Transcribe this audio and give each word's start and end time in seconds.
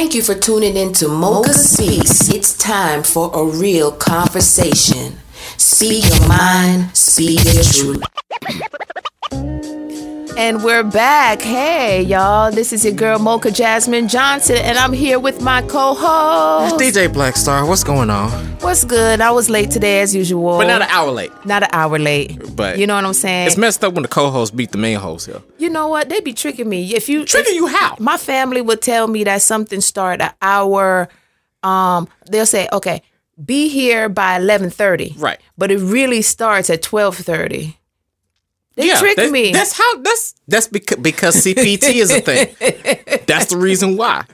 Thank 0.00 0.14
you 0.14 0.22
for 0.22 0.34
tuning 0.34 0.78
in 0.78 0.94
to 0.94 1.08
Mokah 1.08 1.52
Speaks. 1.52 2.30
It's 2.30 2.56
time 2.56 3.02
for 3.02 3.30
a 3.34 3.44
real 3.44 3.92
conversation. 3.92 5.18
Speak 5.58 6.08
your 6.08 6.26
mind, 6.26 6.96
speak 6.96 7.44
your 7.44 7.62
truth. 7.62 8.89
And 10.40 10.64
we're 10.64 10.84
back. 10.84 11.42
Hey, 11.42 12.00
y'all. 12.00 12.50
This 12.50 12.72
is 12.72 12.82
your 12.82 12.94
girl, 12.94 13.18
Mokah 13.18 13.54
Jasmine 13.54 14.08
Johnson, 14.08 14.56
and 14.56 14.78
I'm 14.78 14.94
here 14.94 15.18
with 15.18 15.42
my 15.42 15.60
co 15.60 15.92
host. 15.92 16.76
DJ 16.76 17.08
Blackstar. 17.08 17.68
What's 17.68 17.84
going 17.84 18.08
on? 18.08 18.30
What's 18.60 18.82
good? 18.84 19.20
I 19.20 19.32
was 19.32 19.50
late 19.50 19.70
today, 19.70 20.00
as 20.00 20.14
usual. 20.14 20.56
But 20.56 20.68
not 20.68 20.80
an 20.80 20.88
hour 20.88 21.10
late. 21.10 21.30
Not 21.44 21.64
an 21.64 21.68
hour 21.72 21.98
late. 21.98 22.56
But 22.56 22.78
you 22.78 22.86
know 22.86 22.94
what 22.94 23.04
I'm 23.04 23.12
saying? 23.12 23.48
It's 23.48 23.58
messed 23.58 23.84
up 23.84 23.92
when 23.92 24.00
the 24.02 24.08
co-host 24.08 24.56
beat 24.56 24.72
the 24.72 24.78
main 24.78 24.96
host 24.98 25.26
here. 25.26 25.42
you 25.58 25.68
know 25.68 25.88
what? 25.88 26.08
They 26.08 26.20
be 26.20 26.32
tricking 26.32 26.70
me. 26.70 26.94
If 26.94 27.10
you 27.10 27.26
Tricking 27.26 27.52
if- 27.52 27.56
you 27.56 27.66
how? 27.66 27.96
My 27.98 28.16
family 28.16 28.62
would 28.62 28.80
tell 28.80 29.08
me 29.08 29.24
that 29.24 29.42
something 29.42 29.82
start 29.82 30.22
an 30.22 30.32
hour. 30.40 31.10
Um, 31.62 32.08
they'll 32.30 32.46
say, 32.46 32.66
okay, 32.72 33.02
be 33.44 33.68
here 33.68 34.08
by 34.08 34.38
11:30. 34.38 35.16
Right. 35.18 35.38
But 35.58 35.70
it 35.70 35.80
really 35.80 36.22
starts 36.22 36.70
at 36.70 36.80
12:30. 36.80 37.76
They 38.80 38.94
trick 38.96 39.16
that- 39.16 39.30
me. 39.30 39.52
That's 39.52 39.72
how. 39.76 40.02
That's 40.02 40.34
that's 40.48 40.66
because 40.68 40.98
because 40.98 41.36
CPT 41.44 41.94
is 41.94 42.10
a 42.10 42.20
thing. 42.20 42.54
That's 43.26 43.46
the 43.46 43.56
reason 43.56 43.96
why. 43.96 44.24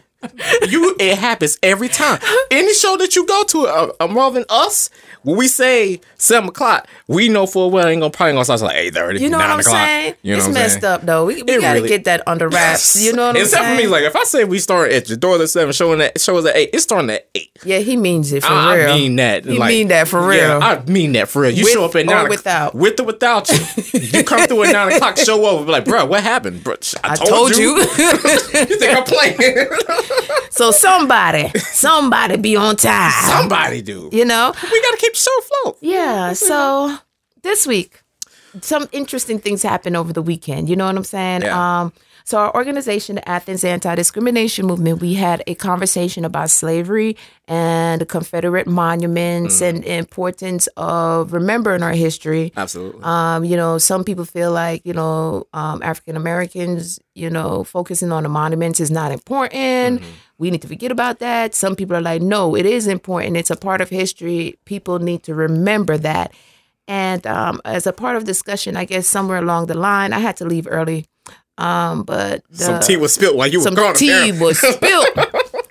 You 0.69 0.97
it 0.99 1.19
happens 1.19 1.59
every 1.63 1.89
time. 1.89 2.19
Any 2.51 2.73
show 2.75 2.97
that 2.97 3.15
you 3.15 3.27
go 3.27 3.45
to, 3.45 3.67
uh, 3.67 3.93
uh, 4.01 4.07
Marvin, 4.09 4.45
us, 4.49 4.91
when 5.23 5.37
we 5.37 5.47
say 5.47 6.01
seven 6.17 6.49
o'clock, 6.49 6.89
we 7.07 7.29
know 7.29 7.47
for 7.47 7.67
a 7.67 7.69
well 7.69 7.87
ain't 7.87 8.01
gonna 8.01 8.11
probably 8.11 8.33
gonna 8.33 8.45
start 8.45 8.61
like 8.63 8.77
eight 8.77 8.95
thirty. 8.95 9.21
You 9.21 9.29
know 9.29 9.39
what 9.39 9.51
I'm 9.51 9.63
saying? 9.63 10.15
You 10.23 10.33
know 10.33 10.39
it's 10.39 10.49
messed 10.49 10.81
saying? 10.81 10.93
up 10.95 11.03
though. 11.03 11.27
We, 11.27 11.43
we 11.43 11.61
gotta 11.61 11.75
really- 11.81 11.89
get 11.89 12.05
that 12.05 12.27
under 12.27 12.49
wraps. 12.49 13.01
You 13.01 13.13
know 13.13 13.27
what 13.27 13.37
I'm 13.37 13.43
Except 13.43 13.63
saying? 13.63 13.73
Except 13.75 13.81
for 13.81 13.87
me, 13.87 13.93
like 13.93 14.05
if 14.05 14.17
I 14.17 14.25
say 14.25 14.45
we 14.45 14.59
start 14.59 14.91
at 14.93 15.05
the 15.07 15.17
door 15.17 15.41
at 15.41 15.49
seven, 15.49 15.73
showing 15.73 15.99
that 15.99 16.21
shows 16.21 16.45
at 16.47 16.57
eight, 16.57 16.71
it's 16.73 16.85
starting 16.85 17.11
at 17.11 17.29
eight. 17.35 17.51
yeah, 17.65 17.79
he 17.79 17.97
means 17.97 18.33
it 18.33 18.43
for 18.43 18.53
I, 18.53 18.77
real. 18.77 18.91
I 18.91 18.97
mean 18.97 19.17
that. 19.17 19.45
He 19.45 19.59
like, 19.59 19.69
mean 19.69 19.89
that 19.89 20.09
for 20.09 20.27
real. 20.27 20.39
Yeah, 20.39 20.59
I 20.59 20.83
mean 20.91 21.13
that 21.13 21.29
for 21.29 21.43
real. 21.43 21.53
You 21.53 21.65
With 21.65 21.73
show 21.73 21.85
up 21.85 21.95
at 21.95 22.03
or 22.03 22.07
nine 22.07 22.29
without? 22.29 22.75
with 22.75 22.99
or 22.99 23.05
without 23.05 23.49
you. 23.51 24.01
you 24.01 24.25
come 24.25 24.47
through 24.47 24.65
at 24.65 24.73
nine 24.73 24.93
o'clock, 24.93 25.19
show 25.19 25.45
up, 25.47 25.59
and 25.59 25.67
be 25.67 25.73
like, 25.73 25.85
bro, 25.85 26.07
what 26.07 26.23
happened? 26.23 26.65
Bro, 26.65 26.77
I, 27.05 27.13
I 27.13 27.17
told 27.17 27.57
you. 27.57 27.77
you 27.79 27.85
think 27.87 28.97
I'm 28.97 29.05
playing? 29.05 29.37
so 30.51 30.71
somebody, 30.71 31.51
somebody 31.59 32.37
be 32.37 32.57
on 32.57 32.77
time. 32.77 33.13
Somebody 33.25 33.83
do. 33.83 34.09
You 34.13 34.25
know? 34.25 34.53
We 34.63 34.83
gotta 34.83 34.97
keep 34.99 35.13
the 35.13 35.19
show 35.19 35.39
afloat. 35.39 35.79
Yeah. 35.81 36.33
So 36.33 36.97
this 37.43 37.67
week, 37.67 38.03
some 38.61 38.89
interesting 38.93 39.39
things 39.39 39.63
happened 39.63 39.97
over 39.97 40.13
the 40.13 40.23
weekend. 40.23 40.69
You 40.69 40.77
know 40.77 40.87
what 40.87 40.97
I'm 40.97 41.05
saying? 41.05 41.43
Yeah. 41.43 41.81
Um, 41.81 41.93
so 42.27 42.39
our 42.39 42.55
organization, 42.57 43.15
the 43.15 43.29
Athens 43.29 43.63
Anti-Discrimination 43.63 44.67
Movement, 44.67 45.01
we 45.01 45.15
had 45.15 45.45
a 45.47 45.55
conversation 45.55 46.25
about 46.25 46.51
slavery 46.51 47.17
and 47.47 48.01
the 48.01 48.07
Confederate 48.07 48.67
monuments 48.67 49.63
and 49.63 49.85
the 49.85 49.95
importance 49.95 50.67
of 50.77 51.33
remembering 51.33 51.85
our 51.85 51.93
history. 51.93 52.53
Absolutely. 52.57 53.01
Um, 53.05 53.45
you 53.45 53.57
know, 53.57 53.79
some 53.79 54.03
people 54.03 54.25
feel 54.25 54.51
like, 54.51 54.85
you 54.85 54.93
know, 54.93 55.47
um, 55.53 55.81
African 55.85 56.17
Americans, 56.17 56.99
you 57.15 57.31
know, 57.31 57.63
focusing 57.63 58.11
on 58.11 58.25
the 58.25 58.29
monuments 58.29 58.81
is 58.81 58.91
not 58.91 59.13
important. 59.13 60.03
We 60.39 60.51
need 60.51 60.63
to 60.63 60.69
forget 60.69 60.91
about 60.91 61.21
that. 61.21 61.55
Some 61.55 61.77
people 61.77 61.95
are 61.95 62.03
like, 62.03 62.23
no, 62.23 62.57
it 62.57 62.67
is 62.67 62.89
important. 62.89 63.37
It's 63.37 63.51
a 63.51 63.57
part 63.57 63.81
of 63.81 63.89
history. 63.89 64.59
People 64.65 64.99
need 64.99 65.23
to 65.23 65.35
remember 65.35 65.97
that. 65.99 66.33
And 66.89 67.25
um, 67.27 67.61
as 67.65 67.87
a 67.87 67.93
part 67.93 68.17
of 68.17 68.25
discussion, 68.25 68.77
I 68.77 68.85
guess 68.85 69.07
somewhere 69.07 69.39
along 69.39 69.67
the 69.67 69.75
line, 69.75 70.13
I 70.13 70.19
had 70.19 70.37
to 70.39 70.45
leave 70.45 70.67
early. 70.69 71.07
Um, 71.59 72.03
but 72.03 72.43
the, 72.51 72.65
some 72.65 72.81
tea 72.81 72.97
was 72.97 73.15
spilled 73.15 73.37
while 73.37 73.47
you 73.49 73.59
were 73.61 73.65
some 73.65 73.75
gone. 73.75 73.95
tea 73.95 74.33
was 74.33 74.59
spilled. 74.75 75.09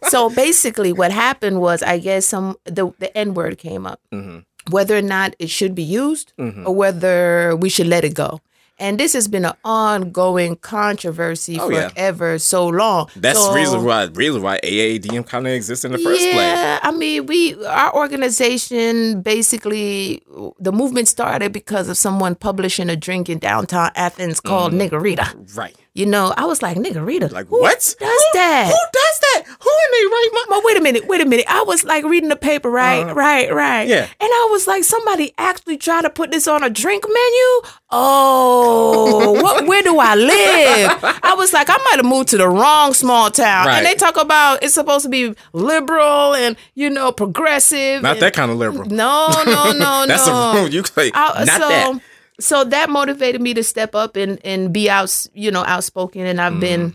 so 0.10 0.30
basically, 0.30 0.92
what 0.94 1.12
happened 1.12 1.62
was, 1.62 1.84
I 1.84 2.00
guess 2.00 2.26
some 2.26 2.56
the 2.66 2.92
the 3.00 3.16
N 3.18 3.34
word 3.34 3.58
came 3.58 3.86
up, 3.86 4.00
Mm-hmm. 4.12 4.40
whether 4.72 4.98
or 4.98 5.02
not 5.04 5.36
it 5.40 5.50
should 5.50 5.76
be 5.76 5.84
used 5.84 6.34
or 6.40 6.74
whether 6.76 7.56
we 7.56 7.70
should 7.70 7.88
let 7.88 8.04
it 8.04 8.14
go. 8.16 8.42
And 8.78 9.00
this 9.00 9.14
has 9.14 9.28
been 9.28 9.46
an 9.46 9.54
ongoing 9.64 10.58
controversy 10.58 11.58
Oh, 11.60 11.70
yeah. 11.70 12.38
so 12.38 12.68
long. 12.68 13.10
That's 13.16 13.40
So- 13.40 13.50
the 13.50 13.56
reason 13.60 13.86
why 13.86 14.06
reason 14.06 14.42
why 14.42 14.60
AADM 14.64 15.24
kind 15.24 15.48
of 15.48 15.54
exists 15.54 15.86
in 15.86 15.92
the 15.92 15.98
first 15.98 16.22
place. 16.22 16.36
yeah, 16.36 16.80
I 16.82 16.92
mean, 16.92 17.26
we 17.26 17.56
our 17.66 17.96
organization 17.96 19.22
basically 19.22 20.24
the 20.60 20.72
movement 20.72 21.08
started 21.08 21.54
because 21.54 21.88
of 21.88 21.98
someone 21.98 22.36
publishing 22.36 22.90
a 22.90 22.96
drink 22.96 23.30
in 23.30 23.40
downtown 23.40 23.92
Athens 23.96 24.40
called 24.40 24.74
mm. 24.74 24.90
Niggerita. 24.90 25.56
Right. 25.56 25.76
You 25.96 26.06
know, 26.06 26.34
I 26.36 26.44
was 26.44 26.62
like, 26.62 26.76
Niggerita. 26.76 27.32
Like 27.32 27.48
who 27.48 27.62
what? 27.62 27.76
does 27.80 27.96
Who- 28.00 28.06
that? 28.34 28.66
Who 28.68 28.74
does 28.94 29.20
that? 29.20 29.44
Who 29.48 29.70
in 29.70 29.92
their 29.92 30.10
right 30.10 30.30
mind? 30.34 30.46
But 30.50 30.64
wait 30.66 30.78
a 30.78 30.82
minute, 30.82 31.08
wait 31.08 31.22
a 31.22 31.26
minute. 31.26 31.46
I 31.48 31.64
was 31.64 31.86
like 31.86 32.04
reading 32.04 32.28
the 32.28 32.36
paper, 32.36 32.70
right, 32.70 33.04
uh-huh. 33.04 33.14
right, 33.16 33.54
right. 33.54 33.88
yeah. 33.88 34.02
And 34.02 34.10
I 34.30 34.48
was 34.52 34.68
like, 34.68 34.84
somebody 34.84 35.34
actually 35.38 35.78
tried 35.78 36.02
to 36.02 36.10
put 36.10 36.32
this 36.32 36.50
on 36.50 36.64
a 36.64 36.70
drink 36.70 37.06
menu. 37.08 37.72
Oh, 37.92 39.32
what? 39.42 39.66
Where 39.68 39.82
do 39.84 39.98
I 39.98 40.16
live? 40.16 41.00
I 41.24 41.34
was 41.38 41.54
like, 41.54 41.70
I 41.70 41.78
might 41.78 41.96
have 41.96 42.06
moved 42.06 42.28
to 42.30 42.38
the 42.38 42.50
wrong 42.50 42.94
small 42.94 43.32
town. 43.32 43.68
Right. 43.68 43.78
And 43.78 43.86
they 43.86 43.96
talk 43.96 44.18
about 44.18 44.64
it's 44.64 44.74
supposed 44.74 45.04
to 45.06 45.10
be 45.10 45.34
liberal 45.54 46.34
and 46.36 46.58
you 46.74 46.90
know 46.90 47.14
progressive. 47.14 48.02
Not 48.02 48.14
and- 48.18 48.22
that 48.22 48.34
kind 48.34 48.52
of 48.52 48.58
liberal. 48.58 48.90
No, 48.90 49.30
no, 49.46 49.72
no, 49.72 49.72
no. 49.78 50.06
That's 50.08 50.28
no. 50.28 50.54
the 50.54 50.60
rule. 50.60 50.70
You 50.70 50.84
say 50.84 51.12
I- 51.14 51.46
not 51.46 51.62
so, 51.62 51.70
that. 51.70 52.02
So 52.40 52.64
that 52.66 52.90
motivated 52.90 53.42
me 53.42 53.54
to 53.54 53.64
step 53.64 53.96
up 53.96 54.16
and 54.16 54.40
and 54.46 54.74
be 54.74 54.90
out, 54.90 55.28
you 55.34 55.52
know, 55.52 55.64
outspoken, 55.66 56.26
and 56.26 56.42
I've 56.42 56.60
been 56.60 56.94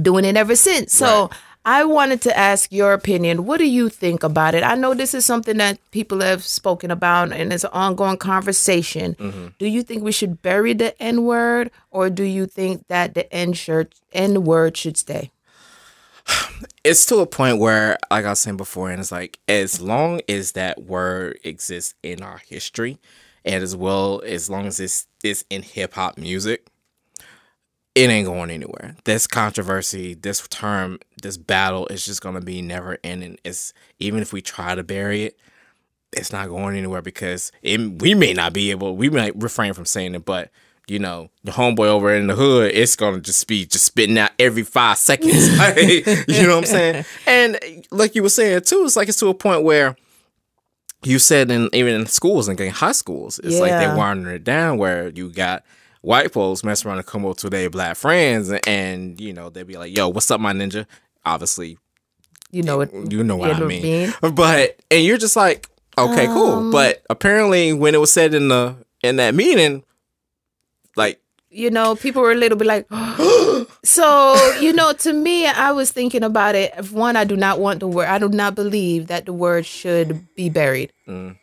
doing 0.00 0.24
it 0.24 0.36
ever 0.36 0.56
since. 0.56 0.92
So. 0.92 1.06
Mm. 1.06 1.30
Right. 1.30 1.38
I 1.64 1.84
wanted 1.84 2.20
to 2.22 2.36
ask 2.36 2.72
your 2.72 2.92
opinion. 2.92 3.44
What 3.46 3.58
do 3.58 3.68
you 3.68 3.88
think 3.88 4.24
about 4.24 4.56
it? 4.56 4.64
I 4.64 4.74
know 4.74 4.94
this 4.94 5.14
is 5.14 5.24
something 5.24 5.58
that 5.58 5.78
people 5.92 6.20
have 6.20 6.42
spoken 6.42 6.90
about 6.90 7.32
and 7.32 7.52
it's 7.52 7.62
an 7.62 7.70
ongoing 7.72 8.16
conversation. 8.16 9.14
Mm-hmm. 9.14 9.46
Do 9.60 9.68
you 9.68 9.84
think 9.84 10.02
we 10.02 10.10
should 10.10 10.42
bury 10.42 10.72
the 10.72 11.00
N 11.00 11.22
word 11.22 11.70
or 11.92 12.10
do 12.10 12.24
you 12.24 12.46
think 12.46 12.88
that 12.88 13.14
the 13.14 13.32
N 13.32 13.52
shirt 13.52 13.94
N 14.12 14.42
word 14.42 14.76
should 14.76 14.96
stay? 14.96 15.30
it's 16.84 17.06
to 17.06 17.18
a 17.18 17.26
point 17.26 17.58
where, 17.58 17.98
like 18.10 18.24
I 18.24 18.30
was 18.30 18.40
saying 18.40 18.56
before, 18.56 18.90
and 18.90 19.00
it's 19.00 19.12
like 19.12 19.38
as 19.46 19.80
long 19.80 20.20
as 20.28 20.52
that 20.52 20.82
word 20.82 21.38
exists 21.44 21.94
in 22.02 22.22
our 22.22 22.38
history, 22.38 22.98
and 23.44 23.62
as 23.62 23.74
well 23.74 24.22
as 24.24 24.48
long 24.48 24.66
as 24.66 24.80
it's 24.80 25.06
it's 25.22 25.44
in 25.50 25.62
hip 25.62 25.94
hop 25.94 26.18
music, 26.18 26.66
it 27.94 28.08
ain't 28.08 28.26
going 28.26 28.50
anywhere. 28.50 28.96
This 29.04 29.26
controversy, 29.26 30.14
this 30.14 30.46
term, 30.48 30.98
this 31.22 31.36
battle 31.36 31.86
is 31.88 32.04
just 32.04 32.22
gonna 32.22 32.40
be 32.40 32.62
never 32.62 32.98
ending. 33.04 33.38
It's 33.44 33.72
even 33.98 34.20
if 34.20 34.32
we 34.32 34.40
try 34.40 34.74
to 34.74 34.82
bury 34.82 35.24
it, 35.24 35.38
it's 36.12 36.32
not 36.32 36.48
going 36.48 36.76
anywhere 36.76 37.02
because 37.02 37.52
it, 37.62 37.80
we 38.00 38.14
may 38.14 38.32
not 38.32 38.52
be 38.52 38.70
able. 38.70 38.96
We 38.96 39.10
might 39.10 39.40
refrain 39.40 39.72
from 39.74 39.86
saying 39.86 40.14
it, 40.14 40.24
but 40.24 40.50
you 40.88 40.98
know, 40.98 41.30
the 41.44 41.52
homeboy 41.52 41.86
over 41.86 42.14
in 42.14 42.26
the 42.26 42.34
hood, 42.34 42.72
it's 42.74 42.96
gonna 42.96 43.20
just 43.20 43.46
be 43.46 43.64
just 43.66 43.84
spitting 43.84 44.18
out 44.18 44.30
every 44.38 44.62
five 44.62 44.98
seconds. 44.98 45.32
You 46.28 46.42
know 46.42 46.56
what 46.56 46.58
I'm 46.58 46.64
saying? 46.66 47.04
And 47.26 47.58
like 47.90 48.14
you 48.14 48.22
were 48.22 48.28
saying 48.28 48.62
too, 48.62 48.84
it's 48.84 48.96
like 48.96 49.08
it's 49.08 49.18
to 49.20 49.28
a 49.28 49.34
point 49.34 49.62
where 49.62 49.96
you 51.04 51.18
said 51.18 51.50
in 51.50 51.68
even 51.72 51.94
in 51.94 52.06
schools 52.06 52.48
and 52.48 52.58
high 52.70 52.92
schools, 52.92 53.38
it's 53.42 53.58
like 53.60 53.70
they're 53.72 53.96
winding 53.96 54.32
it 54.32 54.44
down 54.44 54.78
where 54.78 55.08
you 55.08 55.30
got 55.30 55.64
white 56.00 56.32
folks 56.32 56.64
messing 56.64 56.88
around 56.88 56.98
and 56.98 57.06
come 57.06 57.24
up 57.24 57.36
to 57.38 57.48
their 57.48 57.70
black 57.70 57.96
friends 57.96 58.50
and, 58.50 58.66
and 58.68 59.20
you 59.20 59.32
know 59.32 59.50
they'd 59.50 59.66
be 59.66 59.76
like, 59.76 59.96
"Yo, 59.96 60.08
what's 60.08 60.30
up, 60.30 60.40
my 60.40 60.52
ninja?" 60.52 60.86
Obviously, 61.24 61.78
You 62.50 62.62
know 62.64 62.80
it. 62.80 62.90
you 63.12 63.22
know 63.22 63.36
what 63.36 63.52
I 63.52 63.60
mean. 63.60 64.12
But 64.20 64.80
and 64.90 65.04
you're 65.04 65.18
just 65.18 65.36
like, 65.36 65.68
okay, 65.96 66.26
Um, 66.26 66.34
cool. 66.34 66.72
But 66.72 67.02
apparently, 67.08 67.72
when 67.72 67.94
it 67.94 67.98
was 67.98 68.12
said 68.12 68.34
in 68.34 68.48
the 68.48 68.74
in 69.02 69.16
that 69.16 69.34
meeting, 69.34 69.84
like, 70.96 71.21
you 71.52 71.70
know, 71.70 71.94
people 71.94 72.22
were 72.22 72.32
a 72.32 72.36
little 72.36 72.56
bit 72.58 72.66
like, 72.66 72.86
so, 73.84 74.34
you 74.60 74.72
know, 74.72 74.92
to 74.94 75.12
me, 75.12 75.46
I 75.46 75.72
was 75.72 75.90
thinking 75.92 76.22
about 76.24 76.54
it. 76.54 76.90
One, 76.92 77.16
I 77.16 77.24
do 77.24 77.36
not 77.36 77.60
want 77.60 77.80
the 77.80 77.88
word, 77.88 78.06
I 78.08 78.18
do 78.18 78.28
not 78.28 78.54
believe 78.54 79.06
that 79.08 79.26
the 79.26 79.32
word 79.32 79.66
should 79.66 80.26
be 80.34 80.48
buried. 80.48 80.92
Mm. 81.06 81.36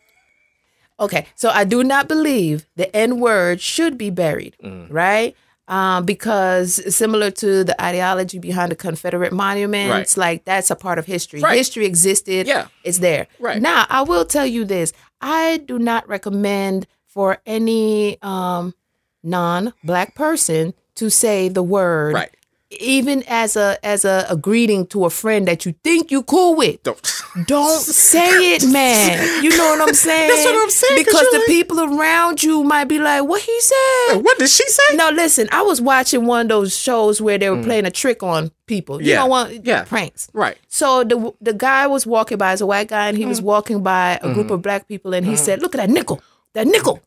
Okay, 0.98 1.26
so 1.34 1.48
I 1.48 1.64
do 1.64 1.82
not 1.82 2.08
believe 2.08 2.66
the 2.76 2.94
N 2.94 3.20
word 3.20 3.60
should 3.60 3.96
be 3.96 4.10
buried, 4.10 4.56
Mm. 4.62 4.88
right? 4.90 5.34
Um, 5.66 6.04
because 6.04 6.82
similar 6.94 7.30
to 7.30 7.62
the 7.62 7.80
ideology 7.80 8.38
behind 8.40 8.72
the 8.72 8.76
Confederate 8.76 9.32
monuments, 9.32 10.16
like 10.16 10.44
that's 10.44 10.68
a 10.70 10.74
part 10.76 10.98
of 10.98 11.06
history. 11.06 11.40
Right. 11.40 11.56
History 11.56 11.86
existed. 11.86 12.48
Yeah. 12.48 12.66
It's 12.82 12.98
there. 12.98 13.28
Right. 13.38 13.62
Now, 13.62 13.86
I 13.88 14.02
will 14.02 14.24
tell 14.24 14.44
you 14.46 14.64
this. 14.64 14.92
I 15.20 15.58
do 15.58 15.78
not 15.78 16.08
recommend 16.08 16.88
for 17.06 17.38
any 17.46 18.20
um 18.22 18.74
non-black 19.22 20.14
person 20.14 20.74
to 20.96 21.10
say 21.10 21.48
the 21.48 21.62
word 21.62 22.14
right, 22.14 22.30
even 22.78 23.22
as 23.26 23.56
a 23.56 23.78
as 23.84 24.04
a, 24.04 24.26
a 24.28 24.36
greeting 24.36 24.86
to 24.86 25.04
a 25.04 25.10
friend 25.10 25.48
that 25.48 25.64
you 25.66 25.74
think 25.82 26.10
you 26.10 26.22
cool 26.22 26.54
with. 26.56 26.82
Don't. 26.82 27.00
Don't 27.46 27.80
say 27.80 28.54
it, 28.54 28.66
man. 28.68 29.42
You 29.42 29.50
know 29.50 29.70
what 29.76 29.88
I'm 29.88 29.94
saying? 29.94 30.28
That's 30.34 30.44
what 30.46 30.62
I'm 30.62 30.70
saying, 30.70 31.04
'cause 31.04 31.14
Because 31.14 31.26
the 31.30 31.38
like- 31.38 31.46
people 31.46 31.80
around 31.80 32.42
you 32.42 32.64
might 32.64 32.84
be 32.84 32.98
like, 32.98 33.22
"What 33.24 33.40
he 33.40 33.60
said." 33.60 34.16
What 34.24 34.36
did 34.38 34.48
she 34.50 34.66
say? 34.68 34.96
No, 34.96 35.10
listen. 35.10 35.48
I 35.52 35.62
was 35.62 35.80
watching 35.80 36.26
one 36.26 36.42
of 36.42 36.48
those 36.48 36.76
shows 36.76 37.20
where 37.20 37.38
they 37.38 37.48
were 37.50 37.62
playing 37.62 37.86
a 37.86 37.90
trick 37.90 38.22
on 38.22 38.50
people. 38.66 39.00
You 39.00 39.06
Mm. 39.06 39.08
Yeah. 39.10 39.16
know 39.20 39.26
what? 39.26 39.64
Yeah. 39.64 39.84
Pranks. 39.84 40.28
Right. 40.32 40.58
So 40.68 41.04
the 41.04 41.32
the 41.40 41.54
guy 41.54 41.86
was 41.86 42.04
walking 42.06 42.36
by 42.38 42.52
as 42.52 42.60
a 42.60 42.66
white 42.66 42.88
guy, 42.88 43.08
and 43.08 43.16
he 43.16 43.24
Mm. 43.24 43.28
was 43.28 43.40
walking 43.40 43.82
by 43.82 44.18
a 44.22 44.32
group 44.34 44.46
Mm-hmm. 44.46 44.54
of 44.54 44.62
black 44.62 44.86
people, 44.88 45.14
and 45.14 45.24
he 45.24 45.36
said, 45.36 45.62
"Look 45.62 45.74
at 45.74 45.78
that 45.78 45.90
nickel, 45.90 46.20
that 46.54 46.66
nickel." 46.66 47.00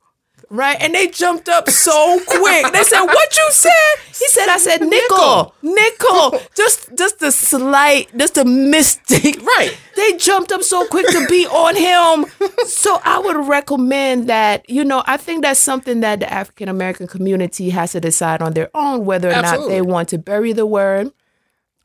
Right, 0.53 0.77
and 0.79 0.94
they 0.94 1.07
jumped 1.07 1.50
up 1.50 1.67
so 1.67 2.21
quick. 2.27 2.71
They 2.71 2.83
said, 2.83 3.01
"What 3.05 3.35
you 3.35 3.47
said?" 3.50 3.71
He 4.09 4.27
said, 4.27 4.50
"I 4.50 4.59
said 4.59 4.81
nickel, 4.81 5.55
nickel." 5.63 6.39
Just, 6.55 6.95
just 6.95 7.17
the 7.17 7.31
slight, 7.31 8.15
just 8.15 8.35
the 8.35 8.45
mystic. 8.45 9.41
Right. 9.44 9.75
They 9.95 10.13
jumped 10.13 10.51
up 10.51 10.61
so 10.61 10.85
quick 10.85 11.07
to 11.07 11.25
be 11.27 11.47
on 11.47 11.75
him. 11.75 12.27
So 12.67 13.01
I 13.03 13.17
would 13.17 13.47
recommend 13.47 14.29
that. 14.29 14.69
You 14.69 14.83
know, 14.83 15.01
I 15.07 15.17
think 15.17 15.41
that's 15.41 15.59
something 15.59 16.01
that 16.01 16.19
the 16.19 16.31
African 16.31 16.69
American 16.69 17.07
community 17.07 17.71
has 17.71 17.94
to 17.94 17.99
decide 17.99 18.44
on 18.44 18.53
their 18.53 18.69
own 18.75 19.06
whether 19.06 19.29
or 19.29 19.41
not 19.41 19.67
they 19.67 19.81
want 19.81 20.09
to 20.09 20.19
bury 20.19 20.53
the 20.53 20.67
word. 20.67 21.11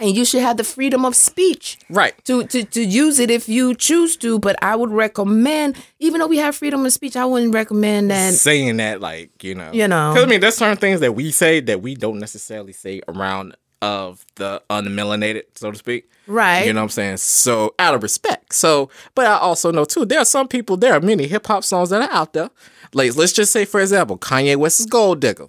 And 0.00 0.14
you 0.14 0.24
should 0.24 0.42
have 0.42 0.56
the 0.56 0.64
freedom 0.64 1.04
of 1.04 1.16
speech 1.16 1.78
Right. 1.90 2.14
to, 2.24 2.44
to 2.44 2.62
to 2.64 2.82
use 2.82 3.18
it 3.18 3.30
if 3.30 3.48
you 3.48 3.74
choose 3.74 4.16
to. 4.18 4.38
But 4.38 4.54
I 4.62 4.76
would 4.76 4.90
recommend, 4.92 5.76
even 5.98 6.20
though 6.20 6.28
we 6.28 6.36
have 6.38 6.54
freedom 6.54 6.86
of 6.86 6.92
speech, 6.92 7.16
I 7.16 7.24
wouldn't 7.24 7.52
recommend 7.52 8.10
that. 8.10 8.34
saying 8.34 8.76
that 8.76 9.00
like 9.00 9.42
you 9.42 9.54
know 9.54 9.72
You 9.72 9.88
know 9.88 10.12
because 10.12 10.24
i 10.24 10.28
mean 10.30 10.40
there's 10.40 10.56
certain 10.56 10.76
things 10.78 11.00
that 11.00 11.12
we 11.12 11.30
say 11.32 11.60
that 11.60 11.82
we 11.82 11.94
don't 11.96 12.18
necessarily 12.20 12.72
say 12.72 13.00
around 13.08 13.56
of 13.82 14.24
the 14.36 14.60
unmelanated 14.70 15.42
so 15.54 15.70
to 15.70 15.78
speak 15.78 16.10
Right. 16.26 16.66
you 16.66 16.72
know 16.72 16.80
what 16.80 16.84
i'm 16.84 16.88
saying 16.90 17.16
so 17.18 17.74
out 17.78 17.94
of 17.94 18.02
respect 18.02 18.52
so 18.52 18.90
but 19.14 19.26
i 19.26 19.36
also 19.38 19.70
know 19.70 19.84
too 19.84 20.04
there 20.04 20.18
are 20.18 20.24
some 20.24 20.48
people 20.48 20.76
there 20.76 20.92
are 20.94 21.00
many 21.00 21.26
hip-hop 21.28 21.62
songs 21.64 21.90
that 21.90 22.02
are 22.02 22.12
out 22.14 22.32
there 22.32 22.50
like 22.92 23.14
let's 23.16 23.32
just 23.32 23.52
say 23.52 23.64
for 23.64 23.80
example 23.80 24.18
kanye 24.18 24.56
west's 24.56 24.84
gold 24.86 25.20
digger 25.20 25.46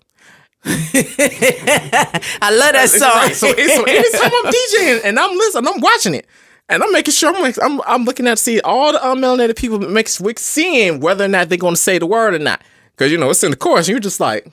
I 0.66 2.50
love 2.52 2.74
that 2.74 2.90
song. 2.90 3.10
Right, 3.10 3.36
so, 3.36 3.48
it's, 3.50 3.76
so 3.76 3.84
anytime 3.84 4.32
i'm 4.44 4.52
djing 4.52 5.02
and 5.06 5.18
i'm 5.20 5.32
listening 5.38 5.74
i'm 5.74 5.80
watching 5.80 6.14
it 6.16 6.28
and 6.70 6.84
I'm 6.84 6.92
making 6.92 7.14
sure 7.14 7.36
I'm, 7.36 7.54
I'm, 7.62 7.82
I'm 7.88 8.06
looking 8.06 8.28
at 8.28 8.38
see 8.38 8.62
all 8.62 8.94
the 8.94 9.00
unmelanated 9.00 9.56
people 9.58 9.80
makes 9.80 10.22
we're 10.22 10.36
seeing 10.38 11.00
whether 11.00 11.26
or 11.26 11.28
not 11.28 11.50
they're 11.50 11.58
going 11.58 11.74
to 11.74 11.82
say 11.82 11.98
the 11.98 12.06
word 12.06 12.36
or 12.36 12.40
not. 12.40 12.62
Because 12.92 13.12
you 13.12 13.18
know 13.18 13.30
it's 13.32 13.44
in 13.44 13.52
the 13.52 13.58
chorus. 13.58 13.88
And 13.88 13.94
you're 13.94 14.00
just 14.00 14.20
like, 14.20 14.48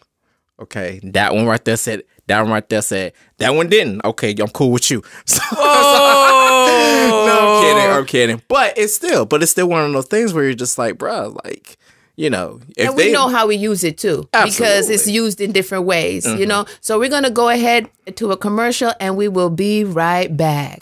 okay, 0.59 0.99
that 1.05 1.35
one 1.35 1.45
right 1.47 1.63
there 1.63 1.77
said, 1.77 2.05
that 2.27 2.41
one 2.41 2.51
right 2.51 2.67
there 2.69 2.81
said, 2.81 3.13
that 3.37 3.51
one 3.55 3.69
didn't. 3.69 4.03
Okay, 4.05 4.35
I'm 4.41 4.49
cool 4.49 4.71
with 4.71 4.91
you. 4.91 5.03
So, 5.27 5.43
Oh. 5.53 7.25
no, 7.27 7.57
I'm 7.57 7.63
kidding. 7.63 7.91
I'm 7.99 8.07
kidding. 8.07 8.43
But 8.49 8.79
it's 8.79 8.95
still, 8.95 9.27
but 9.27 9.43
it's 9.43 9.53
still 9.53 9.69
one 9.69 9.85
of 9.85 9.93
those 9.93 10.07
things 10.07 10.33
where 10.33 10.45
you're 10.45 10.55
just 10.55 10.79
like, 10.79 10.95
bruh, 10.95 11.39
like, 11.45 11.77
you 12.17 12.31
know, 12.31 12.61
if 12.77 12.89
and 12.89 12.99
they 12.99 13.07
we 13.07 13.13
know 13.13 13.29
how 13.29 13.47
we 13.47 13.57
use 13.57 13.85
it 13.85 13.99
too 13.99 14.29
because 14.33 14.89
it's 14.91 15.07
used 15.07 15.41
in 15.41 15.53
different 15.53 15.85
ways 15.85 16.25
you 16.25 16.33
mm-hmm. 16.33 16.49
know? 16.49 16.67
So 16.81 16.99
we're 16.99 17.11
going 17.11 17.25
to 17.25 17.31
go 17.31 17.49
ahead 17.49 17.91
to 18.17 18.33
a 18.33 18.37
commercial 18.37 18.93
and 19.01 19.17
we 19.17 19.29
will 19.29 19.51
be 19.51 19.85
right 19.85 20.35
back 20.35 20.79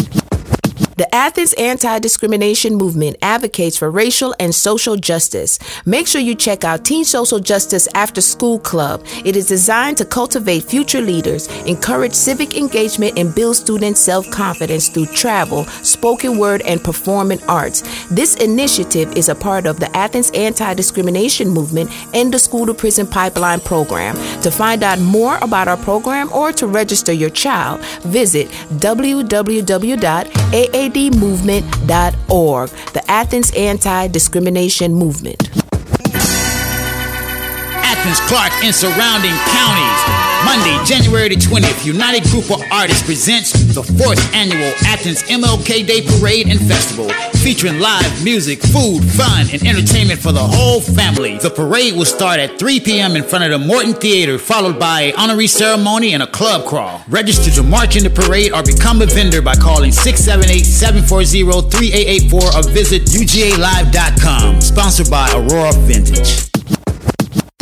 the 0.97 1.13
Athens 1.15 1.53
Anti 1.55 1.99
Discrimination 1.99 2.75
Movement 2.77 3.17
advocates 3.23 3.77
for 3.77 3.91
racial 3.91 4.35
and 4.39 4.55
social 4.55 4.97
justice. 4.97 5.59
Make 5.85 6.07
sure 6.07 6.21
you 6.21 6.35
check 6.35 6.65
out 6.65 6.85
Teen 6.85 7.05
Social 7.05 7.41
Justice 7.41 7.89
After 7.95 8.21
School 8.21 8.59
Club. 8.61 9.05
It 9.25 9.37
is 9.37 9.47
designed 9.47 9.97
to 9.99 10.05
cultivate 10.05 10.63
future 10.63 11.01
leaders, 11.01 11.49
encourage 11.67 12.15
civic 12.15 12.57
engagement, 12.57 13.19
and 13.19 13.35
build 13.35 13.57
students' 13.57 14.01
self 14.01 14.31
confidence 14.31 14.89
through 14.89 15.07
travel, 15.07 15.65
spoken 15.65 16.39
word, 16.39 16.63
and 16.63 16.83
performing 16.83 17.43
arts. 17.45 17.83
This 18.09 18.37
initiative 18.37 19.13
is 19.17 19.29
a 19.29 19.35
part 19.35 19.67
of 19.67 19.81
the 19.81 19.95
Athens 19.97 20.31
Anti 20.33 20.75
Discrimination 20.75 21.49
Movement 21.49 21.91
and 22.15 22.33
the 22.33 22.39
School 22.39 22.67
to 22.67 22.75
Prison 22.75 23.07
Pipeline 23.07 23.61
program. 23.61 24.15
To 24.43 24.51
find 24.51 24.83
out 24.83 25.01
more 25.01 25.39
about 25.39 25.69
our 25.69 25.77
program 25.77 26.33
or 26.33 26.53
to 26.53 26.67
register 26.67 27.13
your 27.13 27.31
child, 27.31 27.85
visit 28.03 28.49
www.aadmovement.org. 30.89 32.69
The 32.93 33.11
Athens 33.11 33.51
Anti 33.53 34.09
Discrimination 34.09 34.95
Movement. 34.95 35.51
Athens, 37.83 38.21
Clarke, 38.29 38.53
and 38.65 38.75
surrounding 38.75 39.35
counties. 39.51 40.24
Monday, 40.45 40.77
January 40.85 41.29
the 41.29 41.37
20th, 41.37 41.85
United 41.87 42.25
Group 42.31 42.51
of 42.51 42.61
Artists 42.71 43.03
presents 43.03 43.53
the 43.75 43.83
fourth 43.83 44.21
annual 44.35 44.71
Athens 44.87 45.23
MLK 45.25 45.87
Day 45.87 46.03
Parade 46.03 46.49
and 46.49 46.61
Festival, 46.61 47.09
featuring 47.43 47.81
live 47.81 48.23
music, 48.23 48.61
food, 48.61 49.03
fun, 49.03 49.47
and 49.53 49.63
entertainment 49.67 50.21
for 50.21 50.33
the 50.33 50.43
whole 50.43 50.81
family. 50.81 51.39
The 51.39 51.51
parade 51.51 51.95
will 51.95 52.05
start 52.05 52.39
at 52.41 52.59
3 52.59 52.81
p.m. 52.81 53.17
in 53.17 53.23
front 53.25 53.45
of 53.45 53.51
the 53.51 53.59
Morton 53.67 53.95
Theater, 53.95 54.39
followed 54.39 54.79
by 54.79 55.01
an 55.03 55.15
honorary 55.17 55.47
ceremony 55.47 56.13
and 56.15 56.23
a 56.23 56.27
club 56.27 56.67
crawl. 56.67 57.03
Register 57.09 57.51
to 57.53 57.63
march 57.63 57.97
in 57.97 58.03
the 58.05 58.11
parade 58.11 58.53
or 58.53 58.63
become 58.63 59.01
a 59.03 59.07
vendor 59.07 59.41
by 59.43 59.55
calling 59.55 59.91
678-740-3884 59.91 62.33
or 62.33 62.63
visit 62.71 63.03
ugalive.com. 63.05 64.61
Sponsored 64.61 65.11
by 65.11 65.31
Aurora 65.33 65.73
Vintage. 65.73 66.54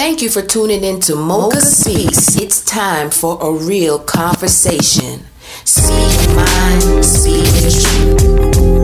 Thank 0.04 0.20
you 0.20 0.30
for 0.30 0.42
tuning 0.42 0.82
in 0.82 0.98
to 1.02 1.12
Mokah 1.12 1.60
Speaks. 1.60 2.34
It's 2.34 2.60
time 2.64 3.08
for 3.12 3.38
a 3.40 3.52
real 3.52 4.00
conversation. 4.00 5.26
Speak 5.64 6.34
mind, 6.34 7.04
speak 7.04 7.46
truth. 7.70 8.81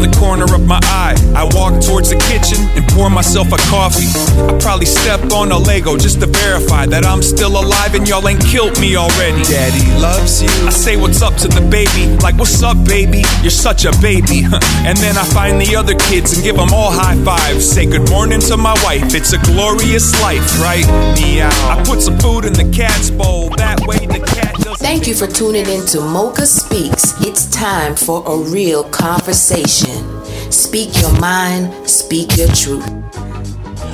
The 0.00 0.08
corner 0.18 0.45
towards 2.06 2.10
the 2.10 2.30
kitchen 2.30 2.66
and 2.76 2.86
pour 2.92 3.10
myself 3.10 3.48
a 3.52 3.56
coffee. 3.68 4.06
I 4.40 4.58
probably 4.58 4.86
step 4.86 5.32
on 5.32 5.52
a 5.52 5.58
Lego 5.58 5.96
just 5.96 6.20
to 6.20 6.26
verify 6.26 6.86
that 6.86 7.04
I'm 7.04 7.22
still 7.22 7.58
alive 7.58 7.94
and 7.94 8.08
y'all 8.08 8.26
ain't 8.28 8.44
killed 8.44 8.78
me 8.80 8.96
already. 8.96 9.42
Daddy 9.44 10.00
loves 10.00 10.42
you. 10.42 10.48
I 10.66 10.70
say 10.70 10.96
what's 10.96 11.22
up 11.22 11.34
to 11.36 11.48
the 11.48 11.60
baby, 11.60 12.16
like 12.22 12.36
what's 12.38 12.62
up, 12.62 12.76
baby? 12.86 13.22
You're 13.42 13.50
such 13.50 13.84
a 13.84 13.92
baby. 14.00 14.44
and 14.86 14.96
then 14.98 15.16
I 15.16 15.24
find 15.24 15.60
the 15.60 15.76
other 15.76 15.94
kids 15.94 16.34
and 16.34 16.42
give 16.42 16.56
them 16.56 16.72
all 16.72 16.90
high 16.90 17.16
fives. 17.24 17.68
Say 17.68 17.86
good 17.86 18.08
morning 18.10 18.40
to 18.40 18.56
my 18.56 18.74
wife. 18.84 19.14
It's 19.14 19.32
a 19.32 19.38
glorious 19.38 20.12
life, 20.22 20.46
right? 20.60 20.86
Meow. 21.16 21.48
I 21.48 21.82
put 21.86 22.02
some 22.02 22.18
food 22.18 22.44
in 22.44 22.52
the 22.52 22.70
cat's 22.74 23.10
bowl. 23.10 23.50
That 23.56 23.80
way 23.86 24.06
the 24.06 24.20
cat 24.20 24.54
doesn't. 24.56 24.76
Thank 24.78 25.06
you 25.06 25.14
for 25.14 25.26
tuning 25.26 25.66
in 25.66 25.86
to 25.86 25.98
Mokah 25.98 26.46
Speaks. 26.46 27.20
It's 27.20 27.46
time 27.46 27.96
for 27.96 28.22
a 28.26 28.36
real 28.36 28.84
conversation. 28.84 30.16
Speak 30.50 31.00
your 31.00 31.18
mind, 31.20 31.88
speak 31.88 32.36
your 32.36 32.48
truth. 32.48 32.86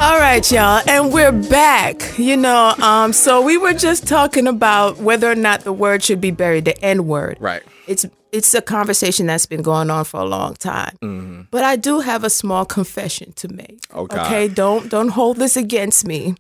All 0.01 0.19
right, 0.19 0.51
y'all, 0.51 0.83
and 0.89 1.13
we're 1.13 1.33
back. 1.33 2.19
You 2.19 2.37
know, 2.37 2.75
um, 2.79 3.13
so 3.13 3.41
we 3.41 3.57
were 3.57 3.73
just 3.73 4.07
talking 4.07 4.47
about 4.47 4.99
whether 4.99 5.31
or 5.31 5.35
not 5.35 5.61
the 5.61 5.73
word 5.73 6.03
should 6.03 6.21
be 6.21 6.31
buried, 6.31 6.65
the 6.65 6.79
N 6.85 7.07
word. 7.07 7.37
Right. 7.41 7.63
It's 7.87 8.07
it's 8.33 8.55
a 8.55 8.63
conversation 8.63 9.27
that's 9.27 9.47
been 9.47 9.63
going 9.63 9.91
on 9.91 10.05
for 10.05 10.21
a 10.21 10.25
long 10.25 10.55
time. 10.55 11.47
But 11.51 11.65
I 11.65 11.77
do 11.77 12.01
have 12.01 12.25
a 12.25 12.31
small 12.31 12.65
confession 12.65 13.33
to 13.35 13.49
make. 13.49 13.83
Mm-hmm. 13.89 13.99
Oh, 13.99 14.07
God. 14.07 14.27
Okay, 14.27 14.49
don't 14.49 14.89
don't 14.91 15.09
hold 15.09 15.37
this 15.37 15.57
against 15.57 16.07
me. 16.07 16.35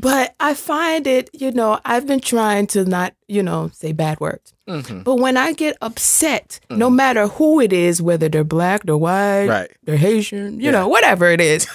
But 0.00 0.34
I 0.40 0.54
find 0.54 1.06
it, 1.06 1.30
you 1.32 1.52
know, 1.52 1.78
I've 1.84 2.06
been 2.06 2.20
trying 2.20 2.66
to 2.68 2.84
not, 2.84 3.14
you 3.28 3.42
know, 3.42 3.70
say 3.72 3.92
bad 3.92 4.18
words. 4.20 4.52
Mm-hmm. 4.68 5.02
But 5.02 5.16
when 5.16 5.36
I 5.36 5.52
get 5.52 5.76
upset, 5.80 6.58
no 6.70 6.90
matter 6.90 7.28
who 7.28 7.60
it 7.60 7.72
is, 7.72 8.02
whether 8.02 8.28
they're 8.28 8.44
black, 8.44 8.82
they're 8.84 8.96
white, 8.96 9.46
Right. 9.46 9.70
they're 9.84 9.96
Haitian, 9.96 10.58
you 10.60 10.72
know, 10.72 10.88
whatever 10.88 11.26
it 11.26 11.40
is, 11.40 11.66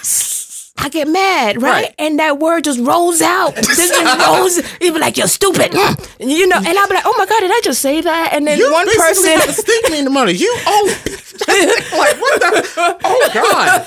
I 0.76 0.88
get 0.88 1.08
mad, 1.08 1.60
right? 1.62 1.84
Right. 1.84 1.94
And 1.98 2.18
that 2.20 2.38
word 2.38 2.64
just 2.64 2.80
rolls 2.80 3.20
out. 3.20 3.54
Just, 3.54 3.76
just 3.76 4.26
rolls. 4.26 4.62
Be 4.80 4.90
like, 4.98 5.18
"You're 5.18 5.26
stupid," 5.28 5.72
Mm. 5.72 6.30
you 6.30 6.46
know. 6.46 6.56
And 6.56 6.66
I'd 6.68 6.88
be 6.88 6.94
like, 6.94 7.04
"Oh 7.06 7.14
my 7.18 7.26
god, 7.26 7.40
did 7.40 7.50
I 7.52 7.60
just 7.62 7.82
say 7.82 8.00
that?" 8.00 8.30
And 8.32 8.46
then 8.46 8.56
You 8.58 8.72
one 8.72 8.86
person, 8.96 9.40
stick 9.52 9.90
me 9.90 9.98
in 9.98 10.04
the 10.06 10.10
money. 10.10 10.32
You 10.32 10.50
oh, 10.66 10.96
like 11.48 12.16
what 12.20 12.40
the? 12.40 12.96
Oh 13.04 13.30
God! 13.34 13.86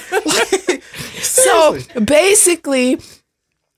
Like, 0.69 0.83
so 1.23 1.79
basically 2.03 2.99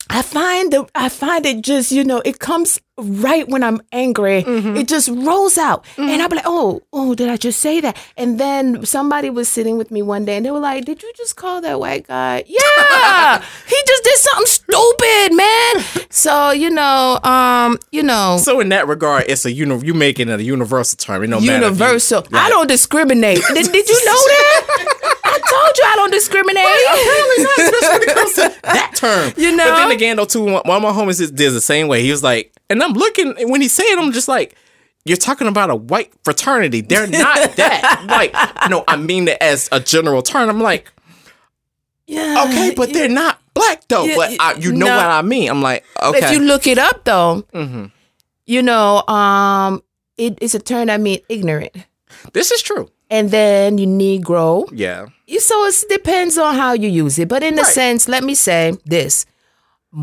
i 0.10 0.22
find 0.22 0.72
the 0.72 0.86
i 0.96 1.10
find 1.10 1.46
it 1.46 1.62
just 1.62 1.92
you 1.92 2.04
know 2.04 2.22
it 2.26 2.40
comes 2.40 2.80
right 2.98 3.50
when 3.50 3.62
i'm 3.62 3.82
angry. 3.92 4.42
Mm-hmm. 4.44 4.78
it 4.78 4.88
just 4.88 5.10
rolls 5.10 5.58
out. 5.58 5.84
And 5.98 6.22
I'm 6.22 6.30
like 6.30 6.46
oh 6.46 6.82
oh 6.94 7.14
did 7.14 7.28
i 7.28 7.36
just 7.36 7.60
say 7.60 7.82
that? 7.82 7.98
And 8.16 8.40
then 8.40 8.86
somebody 8.86 9.30
was 9.30 9.50
sitting 9.50 9.78
with 9.78 9.92
me 9.92 10.02
one 10.02 10.24
day 10.24 10.38
and 10.38 10.46
they 10.46 10.52
were 10.52 10.60
like 10.62 10.86
did 10.86 11.04
you 11.04 11.12
just 11.18 11.36
call 11.36 11.60
that 11.62 11.78
white 11.80 12.08
guy? 12.08 12.46
Yeah! 12.48 13.44
He 13.68 13.76
just 13.86 14.04
did 14.06 14.18
something 14.18 14.46
stupid 14.46 15.36
man! 15.36 16.06
So 16.10 16.52
you 16.52 16.70
know 16.70 17.20
um 17.24 17.78
you 17.92 18.02
know. 18.04 18.38
So 18.42 18.62
in 18.62 18.70
that 18.70 18.88
regard, 18.88 19.26
it's 19.28 19.44
a 19.46 19.52
uni- 19.52 19.86
you 19.86 19.94
making 19.94 20.30
it 20.30 20.40
a 20.40 20.44
universal 20.44 20.96
term. 20.96 21.22
You 21.24 21.28
know, 21.28 21.40
matter 21.42 21.66
if 21.68 21.78
you- 21.78 21.84
universal. 21.86 22.26
I 22.32 22.48
don't 22.50 22.68
discriminate. 22.68 23.42
Did, 23.54 23.72
did 23.74 23.90
you 23.90 24.06
know 24.06 24.22
that 24.32 25.02
told 25.76 25.88
you 25.88 25.94
i 25.94 25.96
don't 25.96 26.12
discriminate 26.12 26.64
Apparently 26.64 27.44
not, 27.44 27.60
especially 27.60 28.00
when 28.00 28.10
it 28.10 28.16
comes 28.16 28.34
to 28.36 28.62
that 28.64 28.92
term. 28.96 29.34
You 29.38 29.56
know. 29.56 29.66
But 29.66 29.76
then 29.78 29.92
again, 29.92 30.16
though, 30.18 30.26
too, 30.26 30.44
one 30.44 30.56
of 30.66 30.82
my 30.82 30.92
homies 30.92 31.22
is, 31.22 31.32
is 31.32 31.54
the 31.54 31.62
same 31.62 31.88
way. 31.88 32.02
He 32.04 32.12
was 32.12 32.24
like, 32.24 32.54
and 32.70 32.82
I'm 32.82 32.94
looking 32.94 33.34
when 33.50 33.62
he 33.62 33.68
said, 33.68 33.96
I'm 33.98 34.12
just 34.12 34.28
like, 34.28 34.56
you're 35.06 35.18
talking 35.18 35.48
about 35.48 35.70
a 35.70 35.76
white 35.76 36.12
fraternity. 36.24 36.82
They're 36.82 37.08
not 37.08 37.36
that. 37.58 38.06
like, 38.08 38.70
no, 38.70 38.84
I 38.88 38.96
mean 38.98 39.28
it 39.28 39.38
as 39.42 39.70
a 39.72 39.80
general 39.80 40.22
term. 40.22 40.50
I'm 40.50 40.60
like, 40.62 40.92
yeah 42.08 42.46
okay, 42.48 42.74
but 42.76 42.94
they're 42.94 43.10
not 43.10 43.40
black 43.54 43.88
though. 43.88 44.04
Yeah, 44.06 44.16
but 44.16 44.36
I, 44.40 44.54
you 44.56 44.72
know 44.72 44.86
no. 44.88 44.98
what 44.98 45.06
I 45.06 45.22
mean. 45.22 45.50
I'm 45.50 45.62
like, 45.62 45.84
okay. 46.02 46.20
If 46.20 46.32
you 46.32 46.40
look 46.40 46.68
it 46.68 46.78
up 46.78 47.04
though, 47.04 47.44
Mm-hmm. 47.54 47.86
you 48.46 48.62
know, 48.62 49.02
um, 49.08 49.82
it, 50.18 50.38
it's 50.42 50.56
a 50.56 50.60
term 50.60 50.88
that 50.88 51.02
means 51.02 51.22
ignorant. 51.30 51.72
this 52.34 52.52
is 52.52 52.62
true. 52.62 52.90
And 53.10 53.30
then 53.32 53.78
you 53.78 53.88
Negro. 53.88 54.68
Yeah. 54.74 55.08
So 55.40 55.66
it 55.66 55.76
depends 55.90 56.38
on 56.38 56.56
how 56.56 56.74
you 56.74 56.90
use 56.90 57.20
it. 57.20 57.28
But 57.28 57.44
in 57.44 57.54
a 57.60 57.62
Right. 57.62 57.74
sense, 57.74 58.08
let 58.08 58.24
me 58.24 58.36
say 58.36 58.74
this 58.86 59.26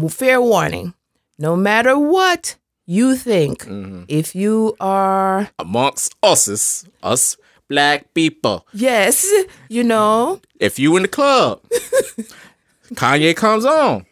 fair 0.09 0.41
warning 0.41 0.95
no 1.39 1.57
matter 1.57 1.99
what 1.99 2.57
you 2.87 3.17
think, 3.17 3.65
Mm-hmm. 3.67 4.05
if 4.09 4.35
you 4.35 4.77
are, 4.81 5.51
Amongst 5.59 6.15
us, 6.23 6.85
us 7.03 7.37
black 7.69 8.13
people. 8.15 8.67
yes, 8.73 9.27
you 9.69 9.83
know, 9.85 10.41
If 10.61 10.79
you 10.79 10.97
in 10.97 11.03
the 11.03 11.09
club, 11.09 11.61
Kanye 12.95 13.35
comes 13.35 13.65
on. 13.65 14.07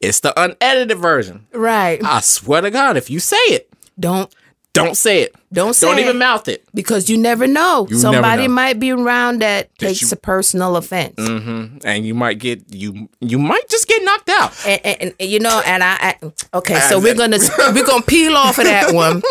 It's 0.00 0.20
the 0.20 0.32
unedited 0.40 0.98
version. 0.98 1.46
right. 1.52 2.00
I 2.04 2.20
swear 2.20 2.60
to 2.62 2.70
God, 2.70 2.96
if 2.96 3.08
you 3.10 3.20
say 3.20 3.36
it, 3.48 3.70
Don't. 3.98 4.32
don't 4.72 4.96
say 4.96 5.22
it. 5.22 5.34
Don't 5.56 5.72
say 5.74 5.86
Don't 5.88 5.98
it. 5.98 6.02
even 6.02 6.18
mouth 6.18 6.46
it. 6.48 6.64
Because 6.74 7.08
you 7.08 7.16
never 7.16 7.46
know. 7.46 7.86
You 7.88 7.96
never 7.96 8.00
Somebody 8.14 8.46
know. 8.46 8.52
might 8.54 8.78
be 8.78 8.90
around 8.92 9.40
that 9.40 9.76
takes 9.78 10.02
you- 10.02 10.08
a 10.12 10.16
personal 10.16 10.76
offense. 10.76 11.14
hmm 11.16 11.78
And 11.82 12.06
you 12.06 12.14
might 12.14 12.38
get 12.38 12.62
you 12.72 13.08
you 13.20 13.38
might 13.38 13.66
just 13.70 13.88
get 13.88 14.04
knocked 14.04 14.28
out. 14.28 14.52
and, 14.66 14.80
and, 14.84 15.14
and, 15.18 15.30
you 15.30 15.40
know, 15.40 15.62
and 15.64 15.82
I, 15.82 15.96
I 15.98 16.32
okay, 16.58 16.74
I- 16.76 16.88
so 16.90 17.00
we're 17.00 17.14
gonna 17.14 17.38
we're 17.74 17.86
gonna 17.86 18.02
peel 18.02 18.36
off 18.36 18.58
of 18.58 18.64
that 18.64 18.92
one, 18.94 19.22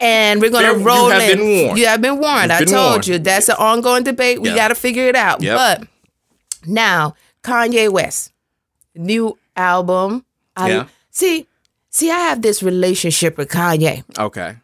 and 0.00 0.40
we're 0.40 0.50
gonna 0.50 0.68
There- 0.68 0.78
you 0.78 0.84
roll 0.86 1.08
have 1.10 1.22
in. 1.30 1.38
been 1.38 1.62
warned. 1.66 1.78
You 1.78 1.86
have 1.86 2.00
been 2.00 2.18
warned. 2.20 2.42
You've 2.44 2.50
I 2.52 2.58
been 2.60 2.68
told 2.68 2.90
warned. 2.90 3.06
you 3.08 3.18
that's 3.18 3.48
an 3.48 3.56
ongoing 3.58 4.04
debate. 4.04 4.40
We 4.40 4.50
Yeah. 4.50 4.54
got 4.56 4.68
to 4.68 4.74
figure 4.76 5.08
it 5.08 5.16
out. 5.16 5.42
Yep. 5.42 5.56
But 5.58 5.88
now 6.66 7.14
Kanye 7.42 7.90
West, 7.90 8.32
new 8.94 9.36
album. 9.56 10.24
I, 10.56 10.68
Yeah. 10.70 10.86
See, 11.10 11.46
see, 11.90 12.10
I 12.10 12.18
have 12.30 12.40
this 12.42 12.62
relationship 12.62 13.36
with 13.36 13.48
Kanye. 13.50 14.04
Okay. 14.18 14.56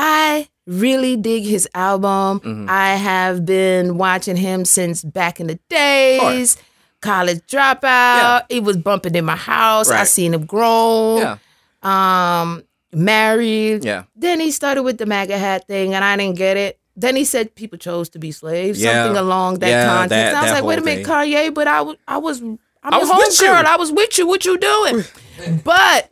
I 0.00 0.48
really 0.66 1.16
dig 1.16 1.42
his 1.44 1.68
album. 1.74 2.38
Mm-hmm. 2.40 2.66
I 2.68 2.94
have 2.94 3.44
been 3.44 3.98
watching 3.98 4.36
him 4.36 4.64
since 4.64 5.02
back 5.02 5.40
in 5.40 5.48
the 5.48 5.58
days. 5.68 6.56
College 7.00 7.38
dropout. 7.48 7.82
Yeah. 7.82 8.40
He 8.48 8.60
was 8.60 8.76
bumping 8.76 9.14
in 9.16 9.24
my 9.24 9.34
house. 9.36 9.90
I 9.90 10.04
seen 10.04 10.34
him 10.34 10.46
grow. 10.46 11.18
Yeah. 11.18 11.38
Um, 11.82 12.62
married. 12.92 13.84
Yeah. 13.84 14.04
Then 14.14 14.38
he 14.40 14.50
started 14.52 14.82
with 14.84 14.98
the 14.98 15.06
MAGA 15.06 15.36
hat 15.36 15.66
thing, 15.66 15.94
and 15.94 16.04
I 16.04 16.16
didn't 16.16 16.36
get 16.36 16.56
it. 16.56 16.78
Then 16.96 17.16
he 17.16 17.24
said 17.24 17.54
people 17.54 17.78
chose 17.78 18.08
to 18.10 18.18
be 18.18 18.30
slaves, 18.32 18.80
Yeah. 18.80 19.04
something 19.04 19.18
along 19.20 19.60
that 19.60 19.68
Yeah, 19.68 19.86
context. 19.86 20.10
that- 20.10 20.34
I 20.34 20.42
was 20.42 20.52
like, 20.52 20.64
wait 20.64 20.78
a 20.78 20.82
minute. 20.82 21.06
Kanye, 21.06 21.52
but 21.54 21.66
I 21.68 21.80
was, 21.82 21.96
I 22.08 22.18
was, 22.18 22.40
I'm 22.40 22.58
I 22.82 22.96
a 22.96 23.00
was 23.00 23.08
home 23.08 23.18
with 23.18 23.40
you. 23.40 23.46
girl. 23.46 23.64
I 23.66 23.76
was 23.76 23.92
with 23.92 24.18
you. 24.18 24.26
What 24.26 24.44
you 24.44 24.58
doing? 24.58 25.04
but 25.64 26.10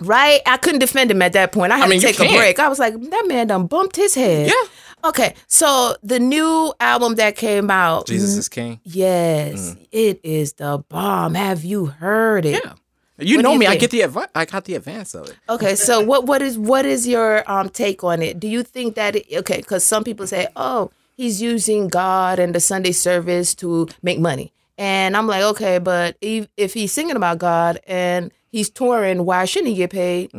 right, 0.00 0.40
I 0.46 0.56
couldn't 0.56 0.80
defend 0.80 1.10
him 1.10 1.22
at 1.22 1.32
that 1.34 1.52
point. 1.52 1.72
I 1.72 1.78
had 1.78 1.88
mean, 1.88 2.00
to 2.00 2.06
take 2.12 2.20
a 2.20 2.34
break. 2.36 2.58
I 2.58 2.68
was 2.68 2.78
like, 2.78 2.94
that 3.00 3.24
man 3.26 3.46
done 3.48 3.66
bumped 3.66 3.96
his 3.96 4.14
head. 4.14 4.46
Yeah. 4.48 5.08
Okay, 5.08 5.34
so 5.46 5.96
the 6.02 6.18
new 6.20 6.74
album 6.78 7.14
that 7.14 7.34
came 7.34 7.70
out, 7.70 8.06
Jesus 8.06 8.36
is 8.36 8.48
king. 8.50 8.80
yes, 8.84 9.74
it 9.92 10.20
is 10.22 10.52
the 10.54 10.84
bomb. 10.90 11.34
Have 11.34 11.64
you 11.64 11.86
heard 11.86 12.44
it? 12.44 12.62
Mm. 12.62 12.66
Yeah. 12.66 12.74
You 13.22 13.36
What 13.36 13.42
know 13.42 13.52
you 13.52 13.58
me. 13.60 13.66
I 13.66 13.76
get 13.76 13.90
the 13.90 14.00
advice. 14.02 14.28
I 14.34 14.44
got 14.46 14.64
the 14.64 14.74
advance 14.74 15.14
of 15.14 15.28
it. 15.28 15.36
Okay, 15.48 15.74
so 15.74 16.00
what 16.04 16.26
what 16.26 16.42
is 16.42 16.58
what 16.58 16.84
is 16.86 17.06
your 17.06 17.50
um 17.50 17.68
take 17.70 18.02
on 18.04 18.20
it? 18.22 18.38
Do 18.40 18.46
you 18.48 18.62
think 18.62 18.94
that 18.96 19.16
it, 19.16 19.26
okay? 19.40 19.58
Because 19.58 19.84
some 19.84 20.04
people 20.04 20.26
say, 20.26 20.48
oh, 20.56 20.90
he's 21.16 21.40
using 21.40 21.88
God 21.88 22.38
and 22.38 22.54
the 22.54 22.60
Sunday 22.60 22.92
service 22.92 23.54
to 23.56 23.88
make 24.02 24.18
money, 24.18 24.52
and 24.78 25.16
I'm 25.16 25.26
like, 25.26 25.42
okay, 25.42 25.78
but 25.78 26.16
if, 26.20 26.46
if 26.58 26.72
he's 26.74 26.92
singing 26.92 27.16
about 27.16 27.38
God 27.38 27.78
and 27.86 28.32
he's 28.50 28.68
touring, 28.70 29.24
why 29.24 29.44
shouldn't 29.46 29.68
he 29.70 29.74
get 29.76 29.90
paid? 29.90 30.30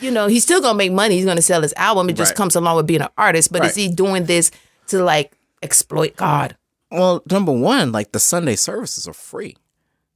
You 0.00 0.10
know, 0.10 0.26
he's 0.26 0.42
still 0.42 0.60
gonna 0.60 0.76
make 0.76 0.92
money. 0.92 1.16
He's 1.16 1.24
gonna 1.24 1.42
sell 1.42 1.62
his 1.62 1.74
album. 1.76 2.08
It 2.10 2.14
just 2.16 2.30
Right. 2.32 2.36
comes 2.36 2.56
along 2.56 2.76
with 2.76 2.86
being 2.86 3.00
an 3.02 3.08
artist. 3.16 3.52
But 3.52 3.64
is 3.64 3.74
he 3.74 3.88
doing 3.88 4.24
this 4.24 4.50
to 4.88 5.02
like 5.02 5.32
exploit 5.62 6.16
God? 6.16 6.56
Well, 6.90 7.22
number 7.30 7.52
one, 7.52 7.92
like 7.92 8.12
the 8.12 8.18
Sunday 8.20 8.56
services 8.56 9.06
are 9.06 9.12
free, 9.12 9.56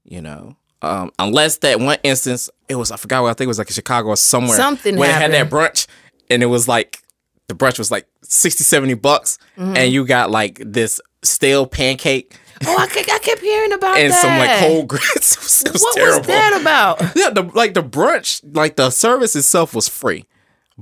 you 0.05 0.21
know. 0.23 0.57
Um, 0.81 1.13
unless 1.19 1.59
that 1.59 1.79
one 1.79 1.99
instance, 2.03 2.49
it 2.69 2.75
was 2.77 2.91
I 2.91 2.97
forgot 2.97 3.23
what 3.23 3.31
I 3.31 3.35
think 3.35 3.47
it 3.47 3.49
was 3.49 3.59
like 3.59 3.69
in 3.69 3.75
Chicago 3.75 4.09
or 4.09 4.17
somewhere. 4.17 4.57
Something 4.57 4.97
where 4.97 5.09
they 5.09 5.15
had 5.15 5.33
that 5.33 5.51
brunch, 5.51 5.87
and 6.31 6.43
it 6.43 6.47
was 6.47 6.67
like 6.67 6.99
the 7.49 7.55
brunch 7.55 7.79
was 7.79 7.91
like 7.91 8.07
60, 8.23 8.65
70 8.65 8.95
bucks, 8.95 9.39
Mm-hmm. 9.59 9.77
and 9.77 9.93
you 9.93 10.05
got 10.07 10.31
like 10.31 10.61
this 10.65 11.01
stale 11.23 11.67
pancake 11.67 12.37
Oh, 12.67 12.77
I, 12.79 12.87
kept- 12.87 13.11
I 13.11 13.19
kept 13.19 13.41
hearing 13.41 13.73
about 13.73 13.99
and 13.99 14.13
that. 14.13 14.23
some 14.23 14.39
like 14.39 14.59
cold 14.61 14.89
grits. 14.89 15.33
it 15.37 15.43
was, 15.43 15.73
was 15.73 15.83
What 15.83 15.95
terrible. 15.97 16.19
was 16.19 16.27
that 16.29 16.61
about? 16.61 17.01
Yeah, 17.17 17.31
the 17.31 17.43
like 17.55 17.75
the 17.75 17.83
brunch, 17.83 18.41
like 18.55 18.77
the 18.77 18.91
service 18.91 19.35
itself 19.37 19.75
was 19.75 19.89
free. 19.89 20.27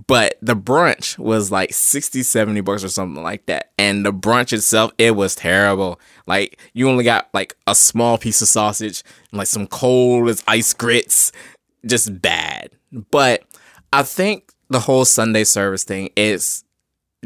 But 0.07 0.39
the 0.41 0.55
brunch 0.55 1.19
was 1.19 1.51
like 1.51 1.75
60, 1.75 2.23
70 2.23 2.61
bucks 2.61 2.85
or 2.85 2.89
something 2.89 3.23
like 3.23 3.47
that. 3.47 3.73
And 3.77 4.07
the 4.07 4.13
brunch 4.13 4.53
itself, 4.53 4.93
it 4.99 5.17
was 5.17 5.35
terrible. 5.35 6.01
Like 6.27 6.59
you 6.73 6.89
only 6.89 7.03
got 7.05 7.29
like 7.35 7.57
a 7.67 7.75
small 7.75 8.17
piece 8.17 8.41
of 8.41 8.49
sausage 8.49 9.03
and 9.33 9.39
like 9.39 9.49
some 9.49 9.67
cold 9.67 10.29
as 10.29 10.45
ice 10.47 10.73
grits. 10.73 11.33
Just 11.85 12.23
bad. 12.23 12.71
But 12.93 13.43
I 13.93 14.05
think 14.05 14.53
the 14.69 14.81
whole 14.81 15.05
Sunday 15.05 15.45
service 15.45 15.83
thing 15.85 16.11
is 16.17 16.63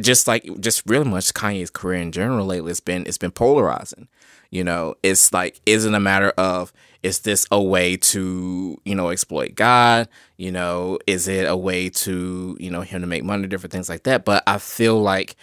just 0.01 0.27
like 0.27 0.45
just 0.61 0.83
really 0.87 1.09
much 1.09 1.35
Kanye's 1.35 1.71
career 1.71 2.01
in 2.01 2.13
general 2.13 2.47
lately. 2.47 2.71
It's 2.71 2.81
been 2.81 3.05
it's 3.07 3.19
been 3.19 3.31
polarizing. 3.31 4.09
You 4.55 4.63
know, 4.65 4.95
it's 5.03 5.33
like 5.33 5.61
isn't 5.67 5.95
a 5.95 6.01
matter 6.01 6.31
of 6.39 6.73
is 7.03 7.19
this 7.21 7.47
a 7.51 7.61
way 7.63 7.97
to 7.97 8.81
you 8.85 8.95
know 8.95 9.09
exploit 9.11 9.55
God? 9.57 10.09
You 10.37 10.53
know, 10.53 10.99
is 11.07 11.27
it 11.29 11.45
a 11.49 11.57
way 11.57 11.91
to 11.91 12.57
you 12.61 12.71
know 12.71 12.83
him 12.83 13.01
to 13.01 13.07
make 13.07 13.25
money, 13.25 13.47
different 13.49 13.73
things 13.73 13.89
like 13.89 14.05
that? 14.05 14.25
But 14.25 14.43
I 14.47 14.59
feel 14.59 15.01
like 15.03 15.35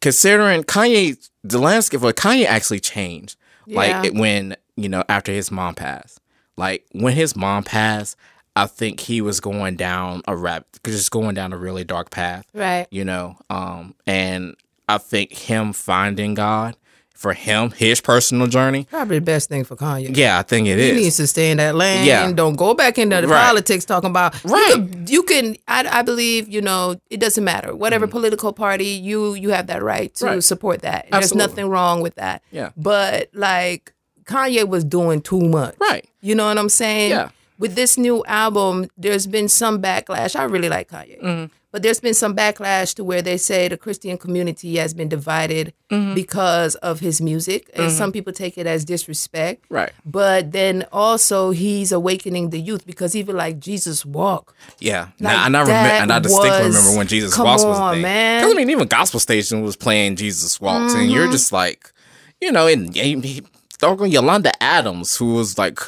considering 0.00 0.62
Kanye, 0.64 1.28
the 1.44 1.58
landscape 1.58 2.00
for 2.00 2.12
Kanye 2.12 2.46
actually 2.46 2.80
changed. 2.80 3.36
Yeah. 3.66 3.76
Like 3.76 4.04
it, 4.06 4.14
when 4.14 4.56
you 4.76 4.88
know 4.88 5.04
after 5.08 5.32
his 5.32 5.50
mom 5.50 5.74
passed, 5.74 6.20
like 6.56 6.86
when 6.92 7.14
his 7.14 7.36
mom 7.36 7.64
passed. 7.64 8.16
I 8.54 8.66
think 8.66 9.00
he 9.00 9.22
was 9.22 9.40
going 9.40 9.76
down 9.76 10.20
a 10.28 10.36
rap, 10.36 10.66
just 10.84 11.10
going 11.10 11.34
down 11.34 11.54
a 11.54 11.56
really 11.56 11.84
dark 11.84 12.10
path 12.10 12.44
Right. 12.52 12.86
you 12.90 13.02
know 13.02 13.38
um 13.48 13.94
and 14.06 14.56
i 14.90 14.98
think 14.98 15.32
him 15.32 15.72
finding 15.72 16.34
god 16.34 16.76
for 17.22 17.32
him 17.32 17.70
his 17.70 18.00
personal 18.00 18.46
journey 18.46 18.82
Probably 18.90 19.18
the 19.20 19.24
best 19.24 19.48
thing 19.48 19.64
for 19.64 19.76
Kanye. 19.76 20.14
yeah 20.16 20.38
i 20.38 20.42
think 20.42 20.66
it 20.66 20.78
He 20.78 20.90
is 20.90 20.96
needs 21.02 21.16
to 21.16 21.26
stay 21.26 21.50
in 21.52 21.56
that 21.58 21.74
lane. 21.74 22.04
Yeah. 22.06 22.30
Don't 22.32 22.56
go 22.56 22.74
back 22.74 22.98
into 22.98 23.20
the 23.20 23.28
Right. 23.28 23.46
politics 23.48 23.84
talking 23.84 24.10
about 24.10 24.30
Right. 24.44 24.74
You 24.76 24.82
can, 24.88 25.06
you 25.14 25.22
can 25.22 25.56
I, 25.68 26.00
I 26.00 26.02
believe, 26.02 26.48
you 26.48 26.60
know, 26.60 26.96
it 27.10 27.20
doesn't 27.20 27.44
matter. 27.44 27.74
Whatever 27.74 28.06
political 28.06 28.52
party, 28.52 28.86
you 29.08 29.34
you 29.34 29.50
have 29.50 29.66
that 29.68 29.82
right 29.82 30.12
to. 30.16 30.26
Right. 30.26 30.42
support 30.52 30.82
that. 30.82 31.06
There's 31.10 31.34
nothing 31.34 31.66
wrong 31.74 32.02
with 32.02 32.16
that. 32.16 32.42
Yeah. 32.50 32.70
But 32.76 33.28
like 33.32 33.92
Kanye 34.24 34.66
was 34.68 34.82
doing 34.84 35.20
too 35.22 35.40
much. 35.58 35.74
Right. 35.80 36.04
You 36.20 36.34
know 36.34 36.46
what 36.46 36.58
I'm 36.58 36.68
saying? 36.68 37.10
Yeah. 37.10 37.28
With 37.58 37.74
this 37.76 37.96
new 37.96 38.24
album, 38.26 38.88
there's 38.96 39.26
been 39.26 39.48
some 39.48 39.80
backlash. 39.80 40.34
I 40.34 40.44
really 40.44 40.68
like 40.68 40.88
Kanye. 40.90 41.20
Mm-hmm. 41.22 41.52
But 41.72 41.82
there's 41.82 41.98
been 42.00 42.14
some 42.14 42.36
backlash 42.36 42.94
to 42.94 43.02
where 43.04 43.22
they 43.22 43.36
say 43.36 43.66
the 43.66 43.76
Christian 43.76 44.16
community 44.18 44.76
has 44.76 44.94
been 44.94 45.08
divided 45.08 45.72
Mm-hmm. 45.90 46.14
because 46.14 46.74
of 46.76 47.00
his 47.00 47.20
music, 47.20 47.68
and 47.74 47.92
some 47.92 48.12
people 48.12 48.32
take 48.32 48.56
it 48.56 48.66
as 48.66 48.82
disrespect. 48.86 49.66
Right. 49.68 49.92
But 50.06 50.52
then 50.52 50.86
also 50.90 51.50
he's 51.50 51.92
awakening 51.92 52.48
the 52.48 52.58
youth 52.58 52.86
because 52.86 53.14
even 53.14 53.36
like 53.36 53.58
Jesus 53.60 54.06
walk. 54.06 54.54
Yeah, 54.80 55.08
Like, 55.20 55.36
nah, 55.36 55.44
and 55.46 55.54
I 55.54 55.60
remember, 55.60 55.90
and 55.90 56.10
I 56.10 56.18
distinctly 56.18 56.66
was- 56.68 56.76
remember 56.78 56.96
when 56.96 57.06
Jesus 57.08 57.36
Walks 57.38 57.62
was 57.62 57.76
a 57.78 57.82
on, 57.82 57.92
thing. 57.96 58.02
man. 58.04 58.40
Mm-hmm. 58.40 58.46
'Cause, 58.46 58.54
I 58.54 58.56
mean, 58.56 58.70
even 58.70 58.88
Gospel 58.88 59.20
Station 59.20 59.60
was 59.60 59.76
playing 59.76 60.16
Jesus 60.16 60.58
Walks, 60.62 60.94
and 60.94 61.10
you're 61.10 61.30
just 61.30 61.52
like, 61.52 61.92
you 62.40 62.50
know, 62.50 62.66
and 62.66 62.94
he, 62.96 63.42
doggone 63.78 64.10
Yolanda 64.10 64.52
Adams, 64.62 65.14
who 65.16 65.34
was 65.34 65.58
like 65.58 65.78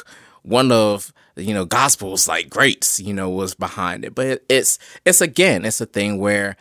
one 0.43 0.71
of 0.71 1.11
you 1.35 1.53
know 1.53 1.65
gospel's 1.65 2.27
like 2.27 2.49
greats, 2.49 2.99
you 2.99 3.13
know, 3.13 3.29
was 3.29 3.55
behind 3.55 4.05
it. 4.05 4.15
But 4.15 4.43
it's 4.49 4.79
it's 5.05 5.21
again, 5.21 5.65
it's 5.65 5.81
a 5.81 5.85
thing 5.85 6.17
where 6.17 6.55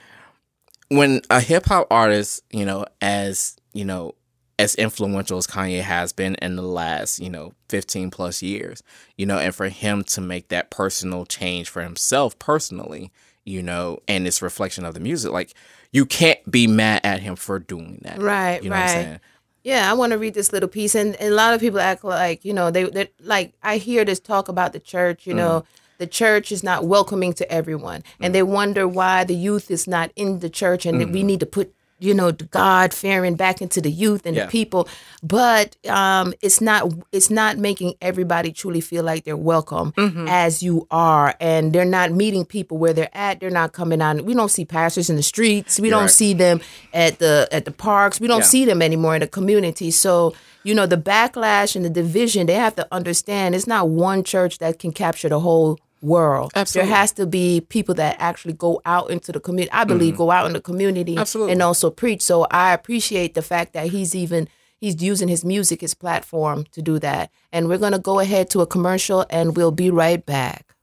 when 0.88 1.20
a 1.30 1.40
hip 1.40 1.66
hop 1.66 1.86
artist, 1.90 2.42
you 2.50 2.64
know, 2.64 2.84
as 3.00 3.56
you 3.72 3.84
know, 3.84 4.14
as 4.58 4.74
influential 4.76 5.38
as 5.38 5.46
Kanye 5.46 5.80
has 5.80 6.12
been 6.12 6.36
in 6.36 6.56
the 6.56 6.62
last, 6.62 7.18
you 7.20 7.30
know, 7.30 7.52
15 7.68 8.10
plus 8.10 8.42
years, 8.42 8.82
you 9.16 9.26
know, 9.26 9.38
and 9.38 9.54
for 9.54 9.68
him 9.68 10.04
to 10.04 10.20
make 10.20 10.48
that 10.48 10.70
personal 10.70 11.24
change 11.26 11.68
for 11.68 11.82
himself 11.82 12.38
personally, 12.38 13.10
you 13.44 13.62
know, 13.62 13.98
and 14.06 14.24
this 14.24 14.42
reflection 14.42 14.84
of 14.84 14.94
the 14.94 15.00
music, 15.00 15.32
like 15.32 15.54
you 15.90 16.06
can't 16.06 16.38
be 16.50 16.66
mad 16.66 17.00
at 17.04 17.20
him 17.20 17.36
for 17.36 17.58
doing 17.58 18.00
that. 18.02 18.20
Right, 18.20 18.62
You 18.62 18.70
know 18.70 18.76
what 18.76 18.82
I'm 18.82 18.86
right. 18.96 19.04
saying? 19.04 19.20
Yeah, 19.64 19.90
I 19.90 19.94
want 19.94 20.12
to 20.12 20.18
read 20.18 20.34
this 20.34 20.52
little 20.52 20.68
piece, 20.68 20.94
and, 20.94 21.16
and 21.16 21.32
a 21.32 21.34
lot 21.34 21.54
of 21.54 21.60
people 21.60 21.80
act 21.80 22.04
like 22.04 22.44
you 22.44 22.52
know 22.52 22.70
they 22.70 22.84
they 22.84 23.08
like 23.20 23.54
I 23.62 23.78
hear 23.78 24.04
this 24.04 24.20
talk 24.20 24.48
about 24.48 24.74
the 24.74 24.78
church. 24.78 25.26
You 25.26 25.32
know, 25.32 25.60
mm. 25.62 25.66
the 25.96 26.06
church 26.06 26.52
is 26.52 26.62
not 26.62 26.84
welcoming 26.84 27.32
to 27.32 27.50
everyone, 27.50 28.04
and 28.20 28.30
mm. 28.30 28.34
they 28.34 28.42
wonder 28.42 28.86
why 28.86 29.24
the 29.24 29.34
youth 29.34 29.70
is 29.70 29.88
not 29.88 30.12
in 30.16 30.40
the 30.40 30.50
church, 30.50 30.84
and 30.84 31.00
that 31.00 31.08
we 31.08 31.20
mm-hmm. 31.20 31.28
need 31.28 31.40
to 31.40 31.46
put 31.46 31.74
you 32.04 32.14
know 32.14 32.32
God 32.32 32.92
fearing 32.92 33.34
back 33.34 33.60
into 33.62 33.80
the 33.80 33.90
youth 33.90 34.26
and 34.26 34.36
Yeah. 34.36 34.44
the 34.46 34.50
people. 34.50 34.88
But 35.22 35.76
um, 35.88 36.34
it's 36.42 36.60
not 36.60 36.92
it's 37.12 37.30
not 37.30 37.56
making 37.58 37.94
everybody 38.02 38.52
truly 38.52 38.80
feel 38.80 39.02
like 39.04 39.24
they're 39.24 39.36
welcome 39.54 39.92
as 40.28 40.62
you 40.62 40.86
are, 40.90 41.34
and 41.40 41.72
they're 41.72 41.84
not 41.98 42.12
meeting 42.12 42.44
people 42.44 42.76
where 42.78 42.92
they're 42.92 43.16
at. 43.16 43.40
They're 43.40 43.50
not 43.62 43.72
coming 43.72 44.02
on. 44.02 44.24
We 44.24 44.34
don't 44.34 44.50
see 44.50 44.64
pastors 44.64 45.08
in 45.10 45.16
the 45.16 45.22
streets. 45.22 45.80
We 45.80 45.88
don't 45.90 46.02
right. 46.02 46.10
see 46.10 46.34
them 46.34 46.60
at 46.92 47.18
the 47.18 47.48
at 47.50 47.64
the 47.64 47.72
parks. 47.72 48.20
We 48.20 48.28
don't 48.28 48.40
Yeah. 48.40 48.54
see 48.54 48.64
them 48.66 48.82
anymore 48.82 49.14
in 49.16 49.20
the 49.20 49.26
community. 49.26 49.90
So, 49.90 50.34
you 50.62 50.74
know, 50.74 50.86
the 50.86 50.96
backlash 50.98 51.74
and 51.76 51.84
the 51.84 51.90
division, 51.90 52.46
they 52.46 52.54
have 52.54 52.76
to 52.76 52.86
understand 52.92 53.54
it's 53.54 53.66
not 53.66 53.88
one 53.88 54.22
church 54.24 54.58
that 54.58 54.78
can 54.78 54.92
capture 54.92 55.28
the 55.30 55.40
whole 55.40 55.78
world. 56.04 56.52
Absolutely. 56.54 56.88
There 56.90 56.96
has 56.98 57.12
to 57.12 57.26
be 57.26 57.60
people 57.60 57.94
that 57.96 58.16
actually 58.18 58.52
go 58.54 58.80
out 58.84 59.10
into 59.10 59.32
the 59.32 59.40
community. 59.40 59.72
I 59.72 59.84
believe 59.84 60.16
go 60.16 60.30
out 60.30 60.46
in 60.46 60.52
the 60.52 60.60
community 60.60 61.12
Mm-hmm. 61.12 61.20
Absolutely. 61.20 61.52
and 61.52 61.62
also 61.62 61.90
preach. 61.90 62.22
So 62.22 62.46
I 62.50 62.72
appreciate 62.72 63.34
the 63.34 63.42
fact 63.42 63.72
that 63.72 63.88
he's 63.88 64.14
even 64.14 64.48
he's 64.78 65.02
using 65.02 65.28
his 65.28 65.44
music, 65.44 65.80
his 65.80 65.94
platform 65.94 66.64
to 66.72 66.82
do 66.82 66.98
that. 67.00 67.30
And 67.52 67.68
we're 67.68 67.78
gonna 67.78 67.98
go 67.98 68.18
ahead 68.20 68.50
to 68.50 68.60
a 68.60 68.66
commercial 68.66 69.24
and 69.30 69.56
we'll 69.56 69.70
be 69.72 69.90
right 69.90 70.24
back. 70.24 70.73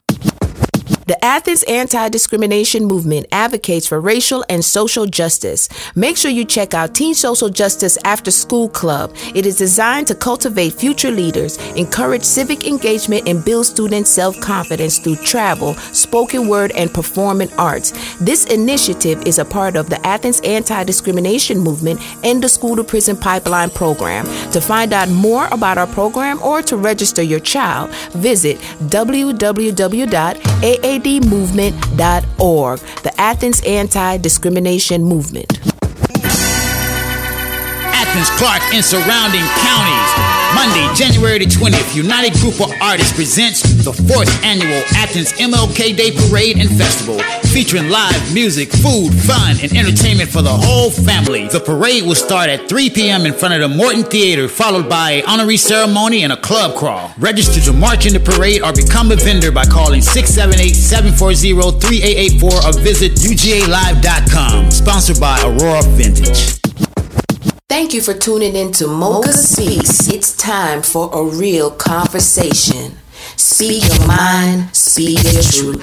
The 1.12 1.22
Athens 1.22 1.62
Anti 1.64 2.08
Discrimination 2.08 2.86
Movement 2.86 3.26
advocates 3.32 3.86
for 3.86 4.00
racial 4.00 4.46
and 4.48 4.64
social 4.64 5.04
justice. 5.04 5.68
Make 5.94 6.16
sure 6.16 6.30
you 6.30 6.46
check 6.46 6.72
out 6.72 6.94
Teen 6.94 7.12
Social 7.12 7.50
Justice 7.50 7.98
After 8.02 8.30
School 8.30 8.70
Club. 8.70 9.14
It 9.34 9.44
is 9.44 9.56
designed 9.56 10.06
to 10.06 10.14
cultivate 10.14 10.72
future 10.72 11.10
leaders, 11.10 11.58
encourage 11.74 12.24
civic 12.24 12.66
engagement, 12.66 13.28
and 13.28 13.44
build 13.44 13.66
student 13.66 14.08
self 14.08 14.40
confidence 14.40 15.00
through 15.00 15.16
travel, 15.16 15.74
spoken 15.74 16.48
word, 16.48 16.72
and 16.72 16.90
performing 16.94 17.52
arts. 17.58 17.90
This 18.16 18.46
initiative 18.46 19.22
is 19.26 19.38
a 19.38 19.44
part 19.44 19.76
of 19.76 19.90
the 19.90 20.00
Athens 20.06 20.40
Anti 20.44 20.82
Discrimination 20.84 21.58
Movement 21.58 22.00
and 22.24 22.42
the 22.42 22.48
School 22.48 22.74
to 22.76 22.84
Prison 22.84 23.18
Pipeline 23.18 23.68
program. 23.68 24.24
To 24.52 24.62
find 24.62 24.94
out 24.94 25.10
more 25.10 25.46
about 25.48 25.76
our 25.76 25.88
program 25.88 26.40
or 26.42 26.62
to 26.62 26.78
register 26.78 27.20
your 27.20 27.40
child, 27.40 27.90
visit 28.14 28.58
www.aadmovement.org. 31.02 32.78
The 33.02 33.20
Athens 33.20 33.60
Anti 33.62 34.18
Discrimination 34.18 35.04
Movement. 35.04 35.81
Athens, 38.12 38.28
Clarke, 38.36 38.60
and 38.74 38.84
surrounding 38.84 39.40
counties. 39.64 40.10
Monday, 40.52 40.84
January 40.94 41.38
the 41.38 41.46
20th, 41.46 41.96
United 41.96 42.34
Group 42.40 42.60
of 42.60 42.70
Artists 42.82 43.14
presents 43.16 43.62
the 43.62 43.94
fourth 43.94 44.28
annual 44.44 44.82
Athens 44.94 45.32
MLK 45.32 45.96
Day 45.96 46.12
Parade 46.12 46.58
and 46.58 46.68
Festival, 46.76 47.18
featuring 47.48 47.88
live 47.88 48.34
music, 48.34 48.70
food, 48.70 49.14
fun, 49.14 49.56
and 49.62 49.72
entertainment 49.72 50.28
for 50.28 50.42
the 50.42 50.52
whole 50.52 50.90
family. 50.90 51.48
The 51.48 51.60
parade 51.60 52.04
will 52.04 52.14
start 52.14 52.50
at 52.50 52.68
3 52.68 52.90
p.m. 52.90 53.24
in 53.24 53.32
front 53.32 53.54
of 53.54 53.62
the 53.62 53.68
Morton 53.74 54.04
Theater, 54.04 54.46
followed 54.46 54.90
by 54.90 55.12
an 55.12 55.24
honorary 55.26 55.56
ceremony 55.56 56.22
and 56.22 56.34
a 56.34 56.36
club 56.36 56.76
crawl. 56.76 57.14
Register 57.16 57.62
to 57.62 57.72
march 57.72 58.04
in 58.04 58.12
the 58.12 58.20
parade 58.20 58.60
or 58.60 58.74
become 58.74 59.10
a 59.10 59.16
vendor 59.16 59.50
by 59.50 59.64
calling 59.64 60.02
678-740-3884 60.02 62.44
or 62.44 62.72
visit 62.78 63.12
ugalive.com. 63.12 64.70
Sponsored 64.70 65.18
by 65.18 65.40
Aurora 65.40 65.82
Vintage. 65.96 66.61
Thank 67.72 67.94
you 67.94 68.02
for 68.02 68.12
tuning 68.12 68.54
in 68.54 68.70
to 68.72 68.84
Mokah 68.84 69.32
Speaks. 69.32 70.06
It's 70.08 70.36
time 70.36 70.82
for 70.82 71.08
a 71.10 71.24
real 71.24 71.70
conversation. 71.70 72.98
Speak 73.36 73.82
your 73.88 74.06
mind, 74.06 74.76
speak 74.76 75.22
your 75.22 75.40
truth. 75.40 75.80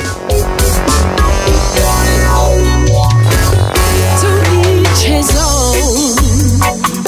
To 4.22 4.30
each 4.70 5.02
his 5.02 5.32
own. 5.36 6.14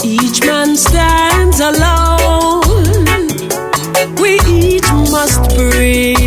Each 0.04 0.44
man 0.48 0.76
stands 0.76 1.60
alone. 1.60 2.63
We 4.20 4.39
each 4.48 4.89
must 5.12 5.44
bring 5.56 6.20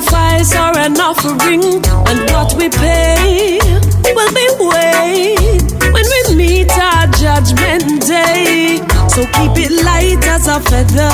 sacrifice 0.00 0.54
or 0.54 0.78
an 0.78 0.98
offering, 1.00 1.62
and 2.08 2.30
what 2.30 2.54
we 2.54 2.68
pay 2.68 3.58
will 4.14 4.32
be 4.32 4.48
weighed 4.58 5.72
when 5.92 6.04
we 6.04 6.36
meet 6.36 6.70
our 6.70 7.06
judgment 7.08 8.06
day. 8.06 8.78
So 9.08 9.24
keep 9.36 9.56
it 9.56 9.72
light 9.84 10.24
as 10.26 10.46
a 10.46 10.60
feather 10.60 11.10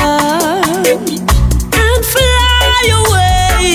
and 1.72 2.04
fly 2.04 2.82
away. 3.02 3.66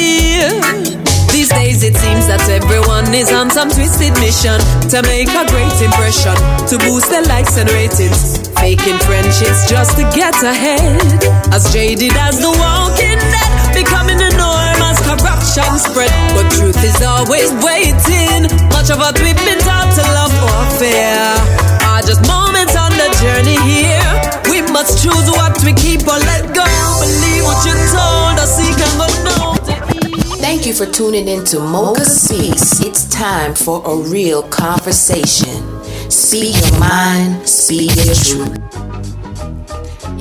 These 1.31 1.49
days 1.49 1.83
it 1.83 1.95
seems 1.95 2.27
that 2.27 2.47
everyone 2.49 3.13
is 3.13 3.31
on 3.31 3.49
some 3.49 3.69
twisted 3.69 4.13
mission 4.19 4.59
to 4.89 5.01
make 5.03 5.29
a 5.29 5.45
great 5.49 5.81
impression, 5.81 6.35
to 6.67 6.77
boost 6.85 7.09
their 7.09 7.23
likes 7.23 7.57
and 7.57 7.69
ratings. 7.71 8.47
Faking 8.61 8.99
friendships 9.09 9.67
just 9.67 9.97
to 9.97 10.03
get 10.13 10.35
ahead. 10.43 11.01
As 11.51 11.73
jaded 11.73 12.13
as 12.13 12.39
the 12.39 12.51
walking 12.61 13.17
dead, 13.17 13.73
becoming 13.73 14.20
corruption 15.11 15.71
spread. 15.79 16.11
But 16.31 16.47
truth 16.55 16.79
is 16.83 17.01
always 17.03 17.51
waiting. 17.59 18.47
Much 18.71 18.87
of 18.87 19.03
what 19.03 19.19
we've 19.19 19.41
been 19.43 19.59
taught 19.59 19.91
to 19.99 20.03
love 20.15 20.31
or 20.31 20.63
fear 20.79 21.19
are 21.91 22.03
just 22.03 22.23
moments 22.27 22.75
on 22.79 22.91
the 22.95 23.09
journey 23.19 23.59
here. 23.67 24.07
We 24.47 24.63
must 24.71 25.03
choose 25.03 25.27
what 25.35 25.59
we 25.63 25.73
keep 25.75 26.07
or 26.07 26.19
let 26.31 26.55
go. 26.55 26.67
Believe 27.03 27.43
what 27.43 27.59
you're 27.67 27.85
told 27.91 28.31
seek 28.47 28.77
and 28.79 28.95
go 28.99 29.07
know. 29.23 29.55
Thank 30.41 30.65
you 30.65 30.73
for 30.73 30.85
tuning 30.85 31.27
in 31.27 31.45
to 31.45 31.57
Mokah 31.57 32.05
Speaks. 32.05 32.81
It's 32.81 33.05
time 33.05 33.53
for 33.53 33.81
a 33.85 33.95
real 34.09 34.43
conversation. 34.43 35.61
Speak 36.09 36.55
your 36.59 36.79
mind, 36.79 37.47
speak 37.47 37.95
your 37.95 38.15
truth. 38.15 38.60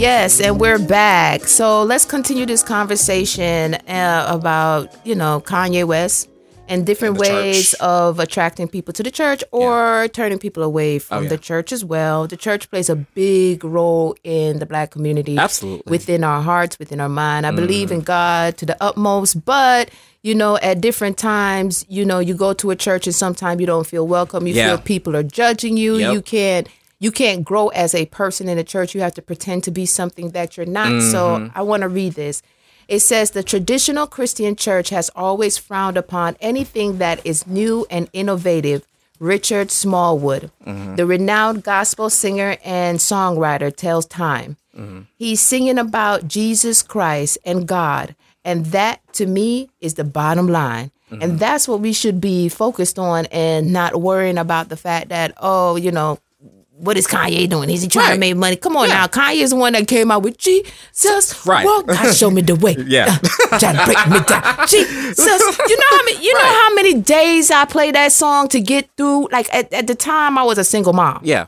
Yes, 0.00 0.40
and 0.40 0.58
we're 0.58 0.78
back. 0.78 1.44
So 1.44 1.82
let's 1.82 2.06
continue 2.06 2.46
this 2.46 2.62
conversation 2.62 3.74
uh, 3.74 4.24
about, 4.30 4.88
you 5.06 5.14
know, 5.14 5.42
Kanye 5.44 5.84
West 5.84 6.30
and 6.68 6.86
different 6.86 7.18
And 7.18 7.20
ways 7.20 7.72
church. 7.72 7.80
of 7.80 8.18
attracting 8.18 8.68
people 8.68 8.94
to 8.94 9.02
the 9.02 9.10
church 9.10 9.44
or 9.52 10.08
turning 10.08 10.38
people 10.38 10.62
away 10.62 11.00
from 11.00 11.18
Oh, 11.18 11.20
yeah. 11.24 11.28
the 11.28 11.36
church 11.36 11.70
as 11.70 11.84
well. 11.84 12.26
The 12.26 12.38
church 12.38 12.70
plays 12.70 12.88
a 12.88 12.96
big 12.96 13.62
role 13.62 14.16
in 14.24 14.58
the 14.58 14.64
black 14.64 14.90
community. 14.90 15.36
Absolutely. 15.36 15.90
Within 15.90 16.24
our 16.24 16.40
hearts, 16.40 16.78
within 16.78 16.98
our 16.98 17.08
mind. 17.10 17.44
I 17.46 17.50
believe 17.50 17.92
in 17.92 18.00
God 18.00 18.56
to 18.56 18.64
the 18.64 18.82
utmost, 18.82 19.44
but 19.44 19.90
you 20.22 20.34
know, 20.34 20.56
at 20.58 20.80
different 20.80 21.18
times, 21.18 21.84
you 21.88 22.04
know, 22.06 22.20
you 22.20 22.32
go 22.34 22.52
to 22.54 22.70
a 22.70 22.76
church 22.76 23.06
and 23.06 23.14
sometimes 23.14 23.60
you 23.60 23.66
don't 23.66 23.86
feel 23.86 24.06
welcome. 24.06 24.46
You 24.46 24.54
Yeah. 24.54 24.68
feel 24.68 24.78
people 24.78 25.14
are 25.16 25.22
judging 25.22 25.76
you. 25.76 25.96
Yep. 25.96 26.12
You 26.14 26.22
can't 26.22 26.68
you 27.00 27.10
can't 27.10 27.44
grow 27.44 27.68
as 27.68 27.94
a 27.94 28.06
person 28.06 28.48
in 28.48 28.58
a 28.58 28.64
church. 28.64 28.94
You 28.94 29.00
have 29.00 29.14
to 29.14 29.22
pretend 29.22 29.64
to 29.64 29.70
be 29.72 29.86
something 29.86 30.30
that 30.30 30.56
you're 30.56 30.66
not. 30.66 31.02
So 31.02 31.38
mm-hmm. 31.38 31.58
I 31.58 31.62
want 31.62 31.80
to 31.80 31.88
read 31.88 32.12
this. 32.12 32.42
It 32.86 33.00
says 33.00 33.30
the 33.30 33.42
traditional 33.42 34.06
Christian 34.06 34.54
church 34.54 34.90
has 34.90 35.10
always 35.16 35.58
frowned 35.58 35.96
upon 35.96 36.36
anything 36.40 36.98
that 36.98 37.24
is 37.24 37.46
new 37.46 37.86
and 37.90 38.08
innovative. 38.12 38.86
Richard 39.18 39.70
Smallwood, 39.70 40.50
mm-hmm. 40.66 40.96
the 40.96 41.04
renowned 41.04 41.62
gospel 41.62 42.08
singer 42.08 42.56
and 42.64 42.98
songwriter, 42.98 43.74
tells 43.74 44.06
Time. 44.06 44.56
Mm-hmm. 44.76 45.00
He's 45.16 45.40
singing 45.40 45.78
about 45.78 46.26
Jesus 46.26 46.82
Christ 46.82 47.36
and 47.44 47.66
God 47.66 48.14
And 48.44 48.66
that 48.66 49.00
to 49.14 49.26
me 49.26 49.68
is 49.80 49.94
the 49.94 50.04
bottom 50.04 50.48
line. 50.48 50.90
Mm-hmm. 51.10 51.22
And 51.22 51.38
that's 51.38 51.68
what 51.68 51.80
we 51.80 51.92
should 51.92 52.20
be 52.20 52.48
focused 52.48 52.98
on 52.98 53.26
and 53.26 53.72
not 53.72 54.00
worrying 54.00 54.38
about 54.38 54.68
the 54.68 54.76
fact 54.76 55.08
that, 55.08 55.34
oh, 55.38 55.76
you 55.76 55.90
know, 55.90 56.18
what 56.80 56.96
is 56.96 57.06
Kanye 57.06 57.48
doing? 57.48 57.70
Is 57.70 57.82
he 57.82 57.88
trying 57.88 58.08
Right. 58.08 58.14
to 58.14 58.20
make 58.20 58.36
money? 58.36 58.56
Come 58.56 58.76
on 58.76 58.88
now. 58.88 59.06
Kanye 59.06 59.42
is 59.42 59.50
the 59.50 59.56
one 59.56 59.72
that 59.74 59.86
came 59.86 60.10
out 60.10 60.22
with 60.22 60.38
Jesus. 60.38 61.46
Right. 61.46 61.64
Walk, 61.64 61.86
God 61.86 62.12
show 62.14 62.30
me 62.30 62.42
the 62.42 62.56
way. 62.56 62.76
Yeah. 62.86 63.18
Uh, 63.52 63.58
trying 63.58 63.76
to 63.76 63.84
break 63.84 64.08
me 64.08 64.20
down. 64.26 64.66
Jesus. 64.68 65.18
You 65.68 65.76
know 65.76 65.90
how 65.90 66.04
many 66.04 66.24
you 66.24 66.32
know 66.34 66.40
how 66.40 66.74
many 66.74 66.94
days 66.94 67.50
I 67.50 67.64
played 67.64 67.94
that 67.94 68.12
song 68.12 68.48
to 68.48 68.60
get 68.60 68.88
through? 68.96 69.28
Like 69.30 69.52
at, 69.54 69.72
at 69.72 69.86
the 69.86 69.94
time 69.94 70.38
I 70.38 70.42
was 70.42 70.58
a 70.58 70.64
single 70.64 70.92
mom. 70.92 71.20
Yeah. 71.22 71.46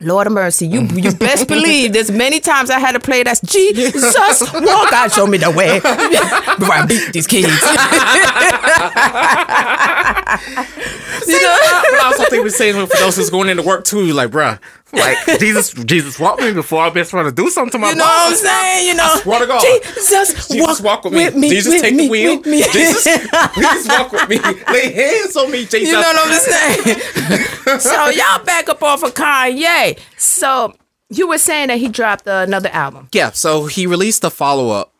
Lord 0.00 0.26
of 0.26 0.34
mercy, 0.34 0.66
you 0.66 0.82
you 0.82 1.10
best 1.12 1.48
believe 1.48 1.94
there's 1.94 2.10
many 2.10 2.38
times 2.38 2.68
I 2.68 2.78
had 2.78 2.92
to 2.92 3.00
play 3.00 3.22
that 3.22 3.40
Jesus 3.44 4.42
walk 4.52 4.90
God 4.90 5.10
show 5.10 5.26
me 5.26 5.38
the 5.38 5.50
way 5.50 5.80
before 5.80 6.74
I 6.74 6.84
beat 6.86 7.14
these 7.14 7.26
kids. 7.26 7.46
you 11.26 11.40
know? 11.40 11.58
but 11.90 12.00
I 12.00 12.02
also 12.04 12.24
think 12.26 12.44
we're 12.44 12.50
saying 12.50 12.86
for 12.86 12.96
those 12.98 13.16
who's 13.16 13.30
going 13.30 13.48
into 13.48 13.62
work 13.62 13.84
too, 13.84 14.04
you're 14.04 14.14
like, 14.14 14.30
bruh, 14.30 14.60
like 14.96 15.18
Jesus, 15.40 15.72
Jesus 15.72 16.18
walked 16.18 16.40
with 16.40 16.48
me 16.48 16.54
before 16.54 16.82
I've 16.82 16.94
been 16.94 17.06
trying 17.06 17.26
to 17.26 17.32
do 17.32 17.50
something 17.50 17.72
to 17.72 17.78
my 17.78 17.90
You 17.90 17.96
know 17.96 18.04
what 18.04 18.32
I'm 18.32 18.36
saying? 18.36 18.88
You 18.88 18.94
know, 18.94 19.04
I 19.04 19.20
swear 19.20 19.40
to 19.40 19.46
God. 19.46 19.60
Jesus, 19.60 20.48
Jesus 20.48 20.80
walk, 20.80 21.04
with 21.04 21.34
me. 21.34 21.40
me. 21.40 21.48
Jesus 21.50 21.74
with 21.74 21.82
take 21.82 21.94
me, 21.94 22.04
the 22.06 22.10
wheel. 22.10 22.36
with 22.38 22.46
me. 22.46 22.62
Jesus, 22.62 23.04
Jesus 23.54 23.88
walk 23.88 24.12
with 24.12 24.28
me. 24.28 24.38
Lay 24.38 24.92
hands 24.92 25.36
on 25.36 25.50
me, 25.50 25.64
Jesus. 25.64 25.88
You 25.88 25.92
know 25.92 26.00
what 26.00 26.16
I'm 26.16 26.40
saying? 26.40 27.80
so 27.80 28.08
y'all 28.10 28.44
back 28.44 28.68
up 28.68 28.82
off 28.82 29.02
of 29.02 29.14
Kanye. 29.14 29.98
So 30.16 30.74
you 31.10 31.28
were 31.28 31.38
saying 31.38 31.68
that 31.68 31.78
he 31.78 31.88
dropped 31.88 32.26
another 32.26 32.70
album. 32.70 33.08
Yeah, 33.12 33.30
so 33.30 33.66
he 33.66 33.86
released 33.86 34.24
a 34.24 34.30
follow 34.30 34.70
up 34.70 34.92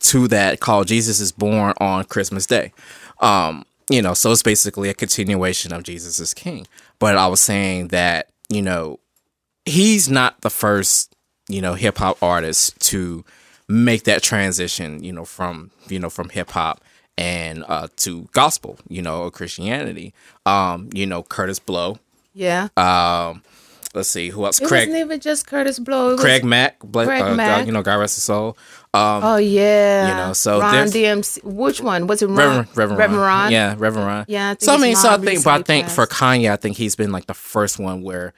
to 0.00 0.28
that 0.28 0.60
called 0.60 0.88
Jesus 0.88 1.20
is 1.20 1.32
Born 1.32 1.74
on 1.80 2.04
Christmas 2.04 2.46
Day. 2.46 2.72
Um, 3.20 3.64
you 3.90 4.00
know, 4.00 4.14
so 4.14 4.30
it's 4.32 4.42
basically 4.42 4.88
a 4.88 4.94
continuation 4.94 5.72
of 5.72 5.82
Jesus 5.82 6.20
is 6.20 6.32
King. 6.32 6.66
But 6.98 7.16
I 7.16 7.26
was 7.26 7.40
saying 7.40 7.88
that, 7.88 8.28
you 8.48 8.62
know, 8.62 9.00
he's 9.64 10.08
not 10.08 10.40
the 10.40 10.50
first, 10.50 11.14
you 11.48 11.60
know, 11.60 11.74
hip 11.74 11.98
hop 11.98 12.22
artist 12.22 12.78
to 12.88 13.24
make 13.68 14.04
that 14.04 14.22
transition, 14.22 15.02
you 15.02 15.12
know, 15.12 15.24
from, 15.24 15.70
you 15.88 15.98
know, 15.98 16.10
from 16.10 16.28
hip 16.28 16.50
hop 16.50 16.80
and 17.18 17.64
uh 17.68 17.88
to 17.96 18.28
gospel, 18.32 18.78
you 18.88 19.02
know, 19.02 19.22
or 19.22 19.30
Christianity. 19.30 20.14
Um, 20.46 20.88
you 20.92 21.06
know, 21.06 21.22
Kurtis 21.22 21.64
Blow. 21.64 21.98
Yeah. 22.32 22.68
Um, 22.76 23.42
let's 23.94 24.08
see, 24.08 24.30
who 24.30 24.44
else? 24.44 24.60
it 24.60 24.68
Craig 24.68 24.88
wasn't 24.88 25.04
even 25.04 25.20
just 25.20 25.46
Kurtis 25.46 25.84
Blow. 25.84 26.16
Craig 26.16 26.44
Mack, 26.44 26.78
Craig 26.78 27.22
uh, 27.22 27.34
Mack. 27.34 27.66
you 27.66 27.72
know, 27.72 27.82
God 27.82 27.96
rest 27.96 28.16
his 28.16 28.24
soul. 28.24 28.56
Um, 28.94 29.22
Oh 29.22 29.36
yeah. 29.36 30.08
You 30.08 30.14
know, 30.26 30.32
so 30.32 30.60
Run 30.60 30.88
DMC. 30.88 31.44
Which 31.44 31.80
one 31.80 32.06
was 32.06 32.22
it? 32.22 32.26
Ron? 32.26 32.36
Reverend, 32.36 32.68
Reverend, 32.76 32.98
Reverend 32.98 33.20
Ron. 33.22 33.42
Ron. 33.42 33.52
Yeah, 33.52 33.74
Reverend 33.78 34.06
Ron. 34.06 34.24
Yeah, 34.28 34.50
I 34.50 34.56
so 34.64 34.74
I 34.74 34.78
mean, 34.78 34.96
so 34.96 35.10
I 35.10 35.18
think, 35.18 35.44
but 35.44 35.60
I 35.60 35.62
think 35.62 35.88
for. 35.88 36.06
Kanye, 36.06 36.50
I 36.50 36.56
think 36.56 36.76
he's 36.76 36.96
been 36.96 37.12
like 37.12 37.26
the 37.26 37.34
first 37.34 37.78
one 37.78 38.02
where 38.02 38.32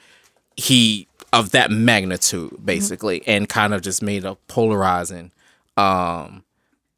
he 0.57 1.09
of 1.33 1.51
that 1.53 1.71
magnitude, 1.71 2.57
basically, 2.64 3.27
and 3.27 3.49
kind 3.49 3.73
of 3.75 3.81
just 3.83 4.03
made 4.03 4.25
a 4.25 4.35
polarizing, 4.49 5.33
um, 5.77 6.45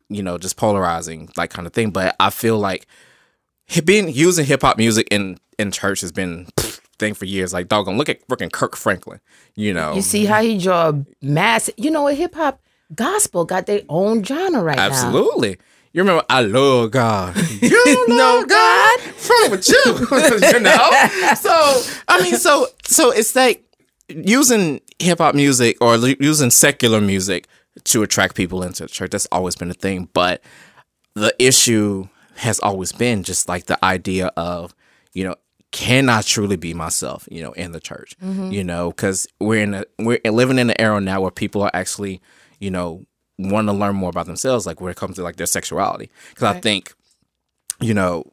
you 0.09 0.23
know, 0.23 0.39
just 0.39 0.57
polarizing 0.57 1.31
like 1.37 1.51
kind 1.51 1.67
of 1.67 1.73
thing. 1.73 1.91
But 1.91 2.17
I 2.19 2.31
feel 2.31 2.59
like 2.59 2.87
being 3.85 4.09
using 4.09 4.45
hip 4.45 4.63
hop 4.63 4.77
music 4.77 5.09
in 5.11 5.39
in 5.59 5.71
church 5.71 6.01
has 6.01 6.13
been 6.13 6.47
pfft, 6.57 6.81
thing 6.99 7.15
for 7.15 7.25
years. 7.25 7.53
Like 7.53 7.69
doggone, 7.69 7.97
look 7.97 8.09
at 8.09 8.27
freaking 8.29 8.51
Kirk 8.53 8.77
Franklin. 8.77 9.21
You 9.55 9.73
know, 9.73 9.95
You 9.95 10.03
see 10.03 10.25
how 10.25 10.43
he 10.43 10.59
draw 10.59 10.93
mass. 11.23 11.71
You 11.77 11.91
know 11.91 12.03
what? 12.03 12.17
Hip 12.17 12.35
hop 12.35 12.61
gospel 12.95 13.45
got 13.45 13.67
their 13.67 13.83
own 13.89 14.23
genre 14.23 14.63
right 14.63 14.77
now. 14.77 14.87
Absolutely. 14.87 15.59
You 15.93 16.03
remember, 16.03 16.25
I 16.29 16.43
love 16.43 16.91
God. 16.91 17.37
You 17.63 18.09
know 18.09 18.45
God. 18.45 19.01
From 19.01 19.53
with 19.53 19.69
you. 19.69 20.49
you 20.49 20.61
know? 20.61 20.91
So, 21.37 21.83
I 22.09 22.21
mean, 22.21 22.37
so, 22.37 22.67
so 22.85 23.13
it's 23.13 23.37
like 23.37 23.64
using 24.09 24.81
hip 24.99 25.19
hop 25.19 25.35
music 25.35 25.77
or 25.81 25.95
l- 25.95 26.09
using 26.09 26.51
secular 26.51 27.01
music 27.01 27.47
to 27.85 28.03
attract 28.03 28.35
people 28.35 28.63
into 28.63 28.85
the 28.85 28.89
church. 28.89 29.11
That's 29.11 29.27
always 29.27 29.57
been 29.57 29.71
a 29.71 29.75
thing. 29.75 30.09
But 30.13 30.43
the 31.15 31.35
issue 31.39 32.09
has 32.37 32.59
always 32.61 32.93
been 32.93 33.23
just 33.23 33.49
like 33.49 33.67
the 33.67 33.83
idea 33.85 34.29
of, 34.37 34.75
you 35.13 35.25
know, 35.25 35.37
can 35.71 36.09
I 36.09 36.23
truly 36.23 36.57
be 36.57 36.73
myself, 36.73 37.27
you 37.31 37.43
know, 37.43 37.53
in 37.53 37.73
the 37.73 37.81
church, 37.81 38.17
mm-hmm. 38.23 38.53
you 38.53 38.63
know, 38.63 38.91
because 38.91 39.27
we're 39.41 39.63
in 39.63 39.75
a, 39.75 39.85
we're 39.99 40.21
living 40.25 40.59
in 40.59 40.71
an 40.71 40.81
era 40.81 41.01
now 41.01 41.21
where 41.21 41.33
people 41.33 41.63
are 41.63 41.71
actually, 41.75 42.21
you 42.61 42.71
know, 42.71 43.07
want 43.39 43.67
to 43.67 43.73
learn 43.73 43.97
more 43.97 44.11
about 44.11 44.27
themselves, 44.27 44.67
like 44.67 44.81
when 44.81 44.93
it 44.93 44.97
comes 44.97 45.17
to 45.17 45.23
like 45.23 45.37
their 45.37 45.47
sexuality. 45.47 46.11
Because 46.31 46.55
I 46.55 46.61
think, 46.61 46.95
you 47.81 47.93
know, 47.93 48.33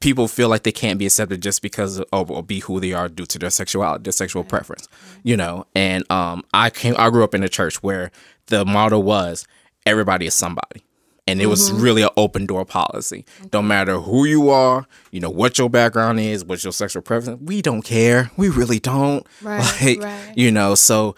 people 0.00 0.28
feel 0.28 0.48
like 0.48 0.62
they 0.62 0.72
can't 0.72 0.98
be 0.98 1.06
accepted 1.06 1.42
just 1.42 1.62
because 1.62 2.00
of 2.00 2.30
or 2.30 2.42
be 2.42 2.60
who 2.60 2.80
they 2.80 2.92
are 2.92 3.08
due 3.08 3.26
to 3.26 3.38
their 3.38 3.50
sexuality, 3.50 4.02
their 4.04 4.12
sexual 4.12 4.44
preference, 4.44 4.88
you 5.22 5.36
know. 5.36 5.66
And 5.74 6.10
um, 6.10 6.44
I 6.52 6.70
came, 6.70 6.94
I 6.98 7.10
grew 7.10 7.24
up 7.24 7.34
in 7.34 7.42
a 7.42 7.48
church 7.48 7.82
where 7.82 8.10
the 8.46 8.64
motto 8.64 8.98
was 8.98 9.46
everybody 9.88 10.26
is 10.26 10.34
somebody. 10.34 10.84
And 11.26 11.42
it 11.42 11.46
was 11.46 11.70
really 11.72 12.00
an 12.00 12.08
open 12.16 12.46
door 12.46 12.64
policy. 12.64 13.26
Don't 13.50 13.66
matter 13.66 13.98
who 14.00 14.24
you 14.24 14.48
are, 14.48 14.86
you 15.10 15.20
know, 15.20 15.28
what 15.28 15.58
your 15.58 15.68
background 15.68 16.18
is, 16.20 16.42
what 16.42 16.64
your 16.64 16.72
sexual 16.72 17.02
preference, 17.02 17.38
we 17.42 17.60
don't 17.60 17.82
care. 17.82 18.30
We 18.38 18.48
really 18.48 18.78
don't. 18.78 19.26
Right, 19.42 19.58
like, 19.82 20.02
right. 20.02 20.32
you 20.38 20.50
know, 20.50 20.74
so 20.74 21.16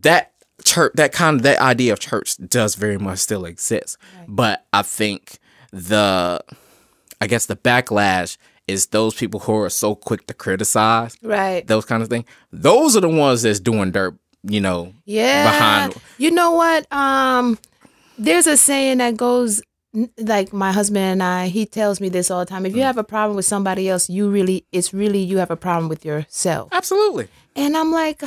that 0.00 0.32
church, 0.64 0.94
that 0.96 1.12
kind 1.12 1.36
of, 1.36 1.42
that 1.44 1.60
idea 1.60 1.92
of 1.92 2.00
church 2.00 2.36
does 2.38 2.74
very 2.74 2.98
much 2.98 3.20
still 3.20 3.44
exist. 3.44 3.98
But 4.26 4.66
I 4.72 4.82
think 4.82 5.38
the, 5.70 6.40
I 7.22 7.28
guess 7.28 7.46
the 7.46 7.54
backlash 7.54 8.36
is 8.66 8.86
those 8.88 9.14
people 9.14 9.38
who 9.38 9.54
are 9.58 9.70
so 9.70 9.94
quick 9.94 10.26
to 10.26 10.34
criticize 10.34 11.16
Right. 11.22 11.64
those 11.66 11.84
kind 11.84 12.02
of 12.02 12.08
things. 12.08 12.24
Those 12.52 12.96
are 12.96 13.00
the 13.00 13.08
ones 13.08 13.42
that's 13.42 13.60
doing 13.60 13.92
dirt, 13.92 14.14
you 14.42 14.60
know, 14.60 14.92
Yeah. 15.04 15.44
behind. 15.52 15.94
You 16.18 16.32
know 16.32 16.50
what? 16.52 16.92
Um, 16.92 17.58
there's 18.18 18.48
a 18.48 18.56
saying 18.56 18.98
that 18.98 19.16
goes 19.16 19.62
like 20.18 20.52
my 20.52 20.72
husband 20.72 21.04
and 21.04 21.22
I. 21.22 21.46
He 21.48 21.64
tells 21.64 22.00
me 22.00 22.08
this 22.08 22.28
all 22.30 22.40
the 22.40 22.46
time. 22.46 22.66
If 22.66 22.72
Mm. 22.72 22.76
you 22.78 22.82
have 22.82 22.98
a 22.98 23.04
problem 23.04 23.36
with 23.36 23.46
somebody 23.46 23.88
else, 23.88 24.08
you 24.08 24.28
really, 24.28 24.64
it's 24.72 24.92
really 24.92 25.20
you 25.20 25.38
have 25.38 25.50
a 25.52 25.56
problem 25.56 25.88
with 25.88 26.04
yourself. 26.04 26.70
Absolutely. 26.72 27.28
And 27.54 27.76
I'm 27.76 27.92
like, 27.92 28.22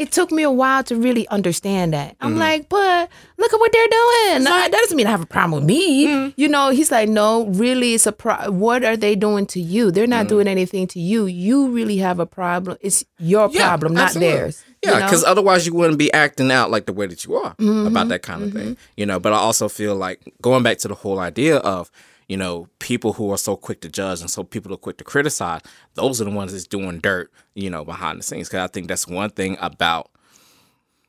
it 0.00 0.10
took 0.10 0.32
me 0.32 0.42
a 0.42 0.50
while 0.50 0.82
to 0.84 0.96
really 0.96 1.28
understand 1.28 1.92
that. 1.92 2.16
I'm 2.20 2.30
Mm-hmm. 2.30 2.38
like, 2.40 2.68
but 2.70 3.10
look 3.36 3.52
at 3.52 3.60
what 3.60 3.70
they're 3.70 3.86
doing. 3.88 4.44
That 4.44 4.70
doesn't 4.72 4.96
mean 4.96 5.06
I 5.06 5.10
have 5.10 5.20
a 5.22 5.26
problem 5.26 5.60
with 5.60 5.64
me. 5.64 6.06
Mm-hmm. 6.06 6.40
You 6.40 6.48
know, 6.48 6.70
he's 6.70 6.90
like, 6.90 7.08
no, 7.08 7.46
really, 7.48 7.94
it's 7.94 8.06
a 8.06 8.12
pro- 8.12 8.50
what 8.50 8.82
are 8.82 8.96
they 8.96 9.14
doing 9.14 9.46
to 9.48 9.60
you? 9.60 9.90
They're 9.90 10.06
not 10.06 10.26
doing 10.28 10.48
anything 10.48 10.86
to 10.88 11.00
you. 11.00 11.26
You 11.26 11.68
really 11.68 11.98
have 11.98 12.18
a 12.18 12.26
problem. 12.26 12.78
It's 12.80 13.04
your 13.18 13.50
problem, 13.50 13.92
not 13.94 14.04
absolutely. 14.06 14.32
theirs. 14.32 14.64
Yeah, 14.82 14.90
know? 14.90 14.96
Mm-hmm. 14.96 15.06
because 15.06 15.24
otherwise 15.24 15.66
you 15.66 15.74
wouldn't 15.74 15.98
be 15.98 16.10
acting 16.14 16.50
out 16.50 16.70
like 16.70 16.86
the 16.86 16.94
way 16.94 17.06
that 17.06 17.24
you 17.26 17.34
are 17.36 17.54
about 17.58 18.08
that 18.08 18.22
kind 18.22 18.42
of 18.42 18.52
thing. 18.52 18.78
You 18.96 19.04
know, 19.04 19.20
but 19.20 19.34
I 19.34 19.36
also 19.36 19.68
feel 19.68 19.94
like 19.96 20.20
going 20.40 20.62
back 20.62 20.78
to 20.78 20.88
the 20.88 20.94
whole 20.94 21.18
idea 21.18 21.58
of, 21.58 21.90
you 22.30 22.36
know, 22.36 22.68
people 22.78 23.14
who 23.14 23.32
are 23.32 23.36
so 23.36 23.56
quick 23.56 23.80
to 23.80 23.88
judge 23.88 24.20
and 24.20 24.30
so 24.30 24.44
people 24.44 24.72
are 24.72 24.76
quick 24.76 24.96
to 24.98 25.02
criticize, 25.02 25.62
those 25.94 26.20
are 26.20 26.24
the 26.24 26.30
ones 26.30 26.52
that's 26.52 26.64
doing 26.64 27.00
dirt, 27.00 27.28
you 27.56 27.68
know, 27.68 27.84
behind 27.84 28.20
the 28.20 28.22
scenes. 28.22 28.48
Because 28.48 28.70
I 28.70 28.72
think 28.72 28.86
that's 28.86 29.08
one 29.08 29.30
thing 29.30 29.56
about 29.60 30.12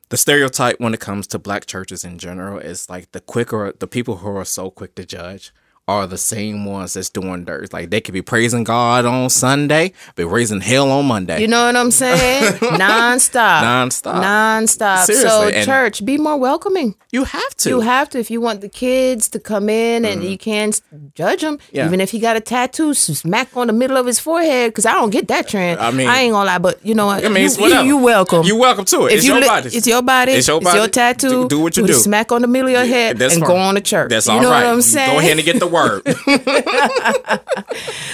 the 0.09 0.17
stereotype 0.17 0.79
when 0.79 0.95
it 0.95 0.99
comes 0.99 1.27
to 1.27 1.37
black 1.37 1.67
churches 1.67 2.03
in 2.03 2.17
general 2.17 2.57
is 2.57 2.89
like 2.89 3.11
the 3.11 3.21
quicker 3.21 3.71
the 3.71 3.85
people 3.85 4.17
who 4.17 4.35
are 4.35 4.43
so 4.43 4.71
quick 4.71 4.95
to 4.95 5.05
judge 5.05 5.53
are 5.87 6.07
the 6.07 6.17
same 6.17 6.63
ones 6.65 6.93
that's 6.93 7.09
doing 7.09 7.43
dirt. 7.43 7.73
Like 7.73 7.89
they 7.89 7.99
could 7.99 8.13
be 8.13 8.21
praising 8.21 8.63
God 8.63 9.03
on 9.05 9.29
Sunday, 9.29 9.93
but 10.15 10.27
raising 10.27 10.61
hell 10.61 10.89
on 10.91 11.05
Monday. 11.05 11.41
You 11.41 11.47
know 11.47 11.65
what 11.65 11.75
I'm 11.75 11.91
saying? 11.91 12.53
Nonstop. 12.59 13.61
Nonstop. 13.61 14.21
Nonstop. 14.23 15.05
so, 15.05 15.13
Seriously, 15.13 15.53
and- 15.55 15.65
church, 15.65 16.05
be 16.05 16.17
more 16.17 16.37
welcoming. 16.37 16.95
you 17.11 17.23
have 17.25 17.55
to. 17.57 17.69
You 17.69 17.79
have 17.81 18.09
to 18.11 18.19
if 18.19 18.31
you 18.31 18.39
want 18.41 18.61
the 18.61 18.69
kids 18.69 19.27
to 19.29 19.39
come 19.39 19.69
in 19.69 20.05
and 20.05 20.23
you 20.23 20.37
can't 20.37 20.79
judge 21.15 21.41
them. 21.41 21.57
Mm-hmm. 21.57 21.75
Yeah. 21.75 21.85
Even 21.87 21.99
if 21.99 22.11
he 22.11 22.19
got 22.19 22.37
a 22.37 22.41
tattoo 22.41 22.93
smack 22.93 23.55
on 23.57 23.67
the 23.67 23.73
middle 23.73 23.97
of 23.97 24.05
his 24.05 24.19
forehead, 24.19 24.71
because 24.71 24.85
I 24.85 24.93
don't 24.93 25.09
get 25.09 25.27
that 25.29 25.47
trend. 25.47 25.79
I 25.79 25.91
mean- 25.91 26.07
I 26.07 26.19
ain't 26.21 26.31
gonna 26.33 26.45
lie, 26.45 26.57
but 26.59 26.85
you 26.85 26.93
know 26.95 27.07
what? 27.07 27.25
I 27.25 27.27
mean, 27.29 27.39
you, 27.41 27.45
it's 27.47 27.57
whatever. 27.57 27.85
You, 27.85 27.97
welcome. 27.97 28.43
You 28.45 28.55
welcome 28.55 28.85
to 28.85 29.07
it. 29.07 29.13
If 29.13 29.17
it's 29.17 29.25
you 29.25 29.33
your 29.33 29.41
li- 29.41 29.47
body. 29.47 29.69
It's 29.75 29.87
your 29.87 30.01
body. 30.01 30.31
It's 30.33 30.47
your 30.47 30.61
body. 30.61 30.89
tattoo. 30.91 31.29
Do- 31.29 31.47
do 31.49 31.59
what 31.59 31.75
you 31.75 31.85
do. 31.87 31.93
Smack 31.93 32.31
on 32.31 32.41
the 32.43 32.47
middle 32.47 32.67
of 32.67 32.73
your 32.73 32.85
head 32.85 33.17
That's 33.17 33.33
and 33.33 33.41
fine. 33.43 33.49
go 33.49 33.57
on 33.57 33.75
to 33.75 33.81
church. 33.81 34.09
That's 34.09 34.29
all 34.29 34.37
right. 34.37 34.41
you 34.43 34.47
all 34.47 34.59
know 34.61 34.65
what 34.67 34.73
I'm 34.73 34.81
saying? 34.81 35.11
Go 35.11 35.19
ahead 35.19 35.37
and 35.37 35.45
get 35.45 35.59
the 35.59 35.67
word. 35.71 36.03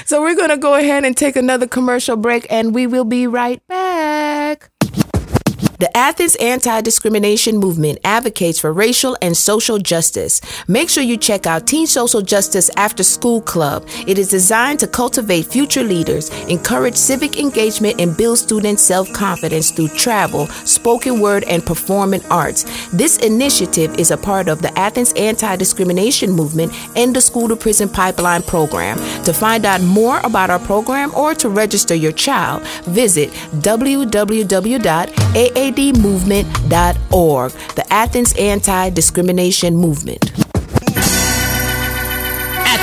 So 0.06 0.22
we're 0.22 0.36
gonna 0.36 0.58
go 0.58 0.76
ahead 0.76 1.04
and 1.04 1.18
take 1.18 1.36
another 1.36 1.68
commercial 1.68 2.16
break, 2.16 2.48
and 2.50 2.74
we 2.74 2.88
will 2.88 3.04
be 3.04 3.28
right 3.28 3.62
back. 3.68 4.70
The 5.80 5.96
Athens 5.96 6.36
Anti 6.38 6.82
Discrimination 6.82 7.58
Movement 7.58 8.00
advocates 8.04 8.60
for 8.60 8.74
racial 8.74 9.16
and 9.22 9.38
social 9.38 9.78
justice. 9.78 10.42
Make 10.68 10.90
sure 10.90 11.04
you 11.04 11.18
check 11.18 11.46
out 11.46 11.68
Teen 11.68 11.86
Social 11.86 12.24
Justice 12.24 12.72
After 12.78 13.04
School 13.04 13.42
Club. 13.42 13.86
It 14.08 14.18
is 14.18 14.28
designed 14.28 14.80
to 14.80 14.88
cultivate 14.88 15.46
future 15.46 15.84
leaders, 15.84 16.32
encourage 16.48 16.96
civic 16.96 17.40
engagement, 17.40 18.02
and 18.02 18.18
build 18.18 18.40
student 18.40 18.80
self 18.80 19.14
confidence 19.14 19.70
through 19.70 19.90
travel, 19.90 20.48
spoken 20.48 21.20
word, 21.20 21.44
and 21.44 21.64
performing 21.64 22.26
arts. 22.32 22.64
This 22.90 23.18
initiative 23.20 23.94
is 24.00 24.10
a 24.10 24.18
part 24.18 24.48
of 24.48 24.64
the 24.64 24.76
Athens 24.80 25.14
Anti 25.14 25.58
Discrimination 25.58 26.32
Movement 26.32 26.74
and 26.98 27.16
the 27.16 27.22
School 27.22 27.48
to 27.50 27.56
Prison 27.56 27.88
Pipeline 27.88 28.42
program. 28.42 28.98
To 29.26 29.32
find 29.32 29.64
out 29.64 29.82
more 29.82 30.22
about 30.22 30.50
our 30.50 30.58
program 30.58 31.14
or 31.14 31.36
to 31.36 31.50
register 31.50 31.94
your 31.94 32.14
child, 32.14 32.66
visit 32.86 33.32
www.aadmovement.org. 35.72 37.52
The 37.76 37.94
Athens 37.94 38.34
Anti 38.38 38.90
Discrimination 38.92 39.76
Movement. 39.76 40.47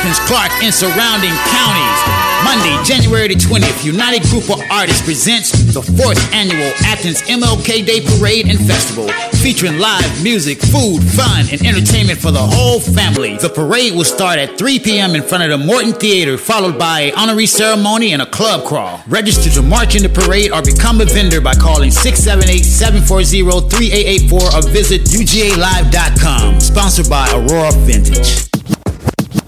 Athens, 0.04 0.20
Clarke, 0.28 0.52
and 0.62 0.68
surrounding 0.74 1.32
counties. 1.48 2.00
Monday, 2.44 2.76
January 2.84 3.28
the 3.28 3.36
20th, 3.36 3.86
United 3.86 4.22
Group 4.28 4.50
of 4.50 4.60
Artists 4.70 5.00
presents 5.00 5.50
the 5.72 5.80
fourth 5.80 6.20
annual 6.34 6.70
Athens 6.84 7.22
MLK 7.22 7.86
Day 7.86 8.02
Parade 8.04 8.50
and 8.50 8.58
Festival, 8.66 9.08
featuring 9.40 9.78
live 9.78 10.22
music, 10.22 10.60
food, 10.60 11.00
fun, 11.00 11.46
and 11.50 11.64
entertainment 11.64 12.18
for 12.18 12.30
the 12.32 12.38
whole 12.38 12.80
family. 12.80 13.38
The 13.38 13.48
parade 13.48 13.94
will 13.94 14.04
start 14.04 14.38
at 14.38 14.58
3 14.58 14.78
p.m. 14.80 15.14
in 15.14 15.22
front 15.22 15.44
of 15.44 15.50
the 15.58 15.64
Morton 15.64 15.94
Theater, 15.94 16.36
followed 16.36 16.78
by 16.78 17.00
an 17.08 17.14
honorary 17.16 17.46
ceremony 17.46 18.12
and 18.12 18.20
a 18.20 18.26
club 18.26 18.66
crawl. 18.66 19.00
Register 19.08 19.48
to 19.52 19.62
march 19.62 19.96
in 19.96 20.02
the 20.02 20.10
parade 20.10 20.52
or 20.52 20.60
become 20.60 21.00
a 21.00 21.06
vendor 21.06 21.40
by 21.40 21.54
calling 21.54 21.88
678-740-3884 21.88 24.52
or 24.52 24.62
visit 24.68 25.04
ugalive.com. 25.04 26.60
Sponsored 26.60 27.08
by 27.08 27.26
Aurora 27.32 27.72
Vintage. 27.88 28.50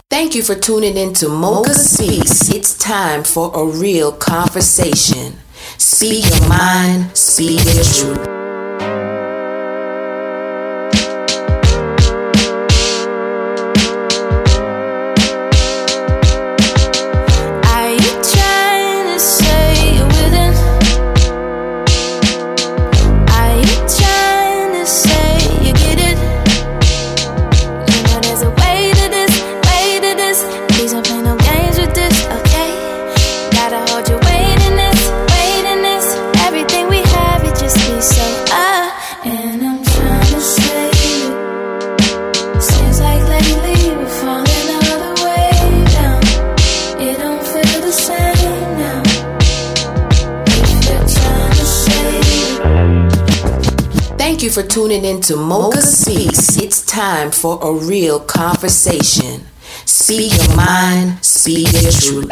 Thank 0.09 0.37
you 0.37 0.45
for 0.45 0.55
tuning 0.55 0.97
in 0.97 1.15
to 1.15 1.27
Mokah 1.27 1.75
Speaks. 1.75 2.49
It's 2.49 2.79
time 2.79 3.25
for 3.25 3.51
a 3.53 3.65
real 3.65 4.13
conversation. 4.13 5.39
Speak 5.79 6.31
your 6.31 6.49
mind, 6.49 7.17
speak 7.17 7.59
your 7.65 7.83
truth. 7.83 8.36
To 55.27 55.35
Mokah 55.35 55.83
Speaks. 55.83 56.57
It's 56.57 56.83
time 56.83 57.33
for 57.33 57.59
a 57.61 57.73
real 57.73 58.21
conversation. 58.21 59.45
Speak 59.85 60.33
your 60.33 60.55
mind, 60.55 61.19
speak 61.25 61.73
your 61.73 61.91
truth. 61.91 62.31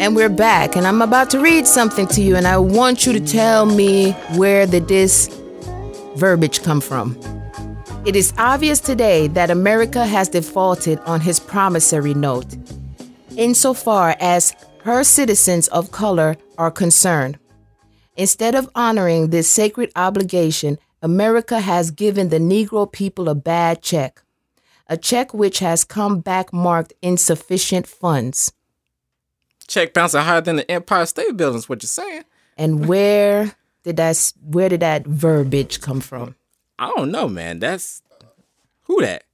And 0.00 0.16
we're 0.16 0.30
back, 0.30 0.76
and 0.76 0.86
I'm 0.86 1.02
about 1.02 1.28
to 1.32 1.40
read 1.40 1.66
something 1.66 2.06
to 2.06 2.22
you, 2.22 2.36
and 2.36 2.46
I 2.46 2.56
want 2.56 3.04
you 3.04 3.12
to 3.12 3.20
tell 3.20 3.66
me 3.66 4.12
where 4.36 4.66
did 4.66 4.88
this 4.88 5.28
verbiage 6.16 6.62
come 6.62 6.80
from. 6.80 7.18
It 8.06 8.16
is 8.16 8.32
obvious 8.38 8.80
today 8.80 9.26
that 9.28 9.50
America 9.50 10.06
has 10.06 10.30
defaulted 10.30 11.00
on 11.00 11.20
his 11.20 11.38
promissory 11.38 12.14
note 12.14 12.56
insofar 13.36 14.16
as 14.20 14.54
her 14.84 15.04
citizens 15.04 15.68
of 15.68 15.92
color 15.92 16.38
are 16.56 16.70
concerned. 16.70 17.38
Instead 18.16 18.54
of 18.54 18.70
honoring 18.74 19.28
this 19.28 19.48
sacred 19.48 19.92
obligation, 19.96 20.78
America 21.02 21.60
has 21.60 21.90
given 21.90 22.28
the 22.28 22.38
Negro 22.38 22.90
people 22.90 23.28
a 23.28 23.34
bad 23.34 23.82
check, 23.82 24.22
a 24.86 24.96
check 24.96 25.32
which 25.32 25.60
has 25.60 25.84
come 25.84 26.20
back 26.20 26.52
marked 26.52 26.92
insufficient 27.00 27.86
funds. 27.86 28.52
Check 29.66 29.94
bouncing 29.94 30.20
higher 30.20 30.40
than 30.40 30.56
the 30.56 30.70
Empire 30.70 31.06
State 31.06 31.36
Building 31.36 31.58
is 31.58 31.68
what 31.68 31.82
you're 31.82 31.88
saying. 31.88 32.24
And 32.56 32.86
where 32.88 33.54
did 33.84 33.96
that 33.96 34.32
where 34.42 34.68
did 34.68 34.80
that 34.80 35.06
verbiage 35.06 35.80
come 35.80 36.00
from? 36.00 36.34
I 36.78 36.92
don't 36.96 37.10
know, 37.10 37.28
man. 37.28 37.60
That's 37.60 38.02
who 38.82 39.00
that? 39.00 39.24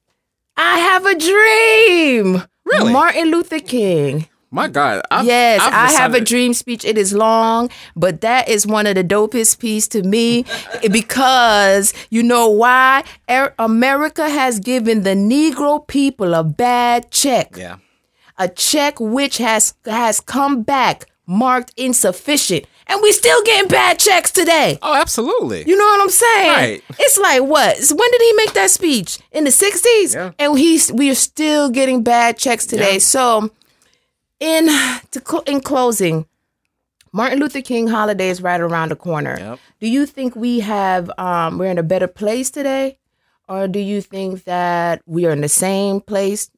I 0.56 0.78
have 0.78 1.06
a 1.06 1.18
dream. 1.18 2.42
Really? 2.64 2.92
Martin 2.92 3.30
Luther 3.30 3.60
King. 3.60 4.28
My 4.56 4.68
God. 4.68 5.02
I've, 5.10 5.26
yes, 5.26 5.60
I've 5.62 5.72
I 5.72 5.92
have 6.00 6.14
a 6.14 6.20
dream 6.20 6.52
speech. 6.54 6.84
It 6.84 6.96
is 6.98 7.12
long, 7.12 7.68
but 7.94 8.22
that 8.22 8.48
is 8.48 8.66
one 8.66 8.86
of 8.86 8.94
the 8.96 9.04
dopest 9.04 9.58
piece 9.60 9.86
to 9.88 10.02
me 10.02 10.44
because 10.90 11.92
you 12.10 12.22
know 12.22 12.48
why? 12.48 13.04
Er- 13.30 13.54
America 13.58 14.28
has 14.28 14.58
given 14.58 15.02
the 15.02 15.10
Negro 15.14 15.86
people 15.86 16.34
a 16.34 16.42
bad 16.42 17.10
check. 17.10 17.56
Yeah. 17.56 17.76
a 18.38 18.48
check 18.48 18.98
which 19.00 19.38
has 19.38 19.74
has 19.86 20.20
come 20.20 20.62
back 20.62 21.06
marked 21.26 21.72
insufficient 21.76 22.64
and 22.86 23.00
we 23.02 23.10
still 23.12 23.42
getting 23.44 23.68
bad 23.68 23.98
checks 23.98 24.30
today 24.30 24.78
Oh, 24.82 24.94
absolutely. 24.94 25.64
you 25.66 25.76
know 25.76 25.84
what 25.92 26.00
i'm 26.02 26.10
saying 26.10 26.52
Right. 26.52 26.82
it's 27.00 27.18
like 27.18 27.42
what 27.42 27.76
when 27.98 28.10
did 28.12 28.20
he 28.28 28.32
make 28.34 28.52
that 28.52 28.70
speech 28.70 29.18
in 29.32 29.42
the 29.44 29.50
60s 29.50 30.14
Yeah. 30.14 30.30
and 30.38 30.56
he's 30.58 30.92
we 30.92 31.10
are 31.10 31.16
still 31.30 31.68
getting 31.70 32.02
bad 32.04 32.38
checks 32.38 32.64
today 32.66 32.92
Yeah. 33.00 33.14
so 33.16 33.50
in 34.40 34.66
to 35.10 35.22
cl- 35.26 35.42
in 35.46 35.60
closing 35.60 36.26
Martin 37.12 37.38
Luther 37.38 37.62
King 37.62 37.86
holiday 37.86 38.28
is 38.28 38.42
right 38.42 38.60
around 38.60 38.90
the 38.90 38.96
corner. 38.96 39.36
Yep. 39.38 39.58
Do 39.80 39.88
you 39.88 40.04
think 40.06 40.36
we 40.36 40.60
have 40.60 41.10
um, 41.18 41.56
we're 41.58 41.70
in 41.70 41.78
a 41.78 41.82
better 41.82 42.06
place 42.08 42.50
today, 42.50 42.98
or 43.48 43.68
do 43.68 43.78
you 43.78 44.02
think 44.02 44.44
that 44.44 45.00
we 45.06 45.24
are 45.24 45.30
in 45.30 45.40
the 45.40 45.48
same 45.48 46.00
place, 46.00 46.50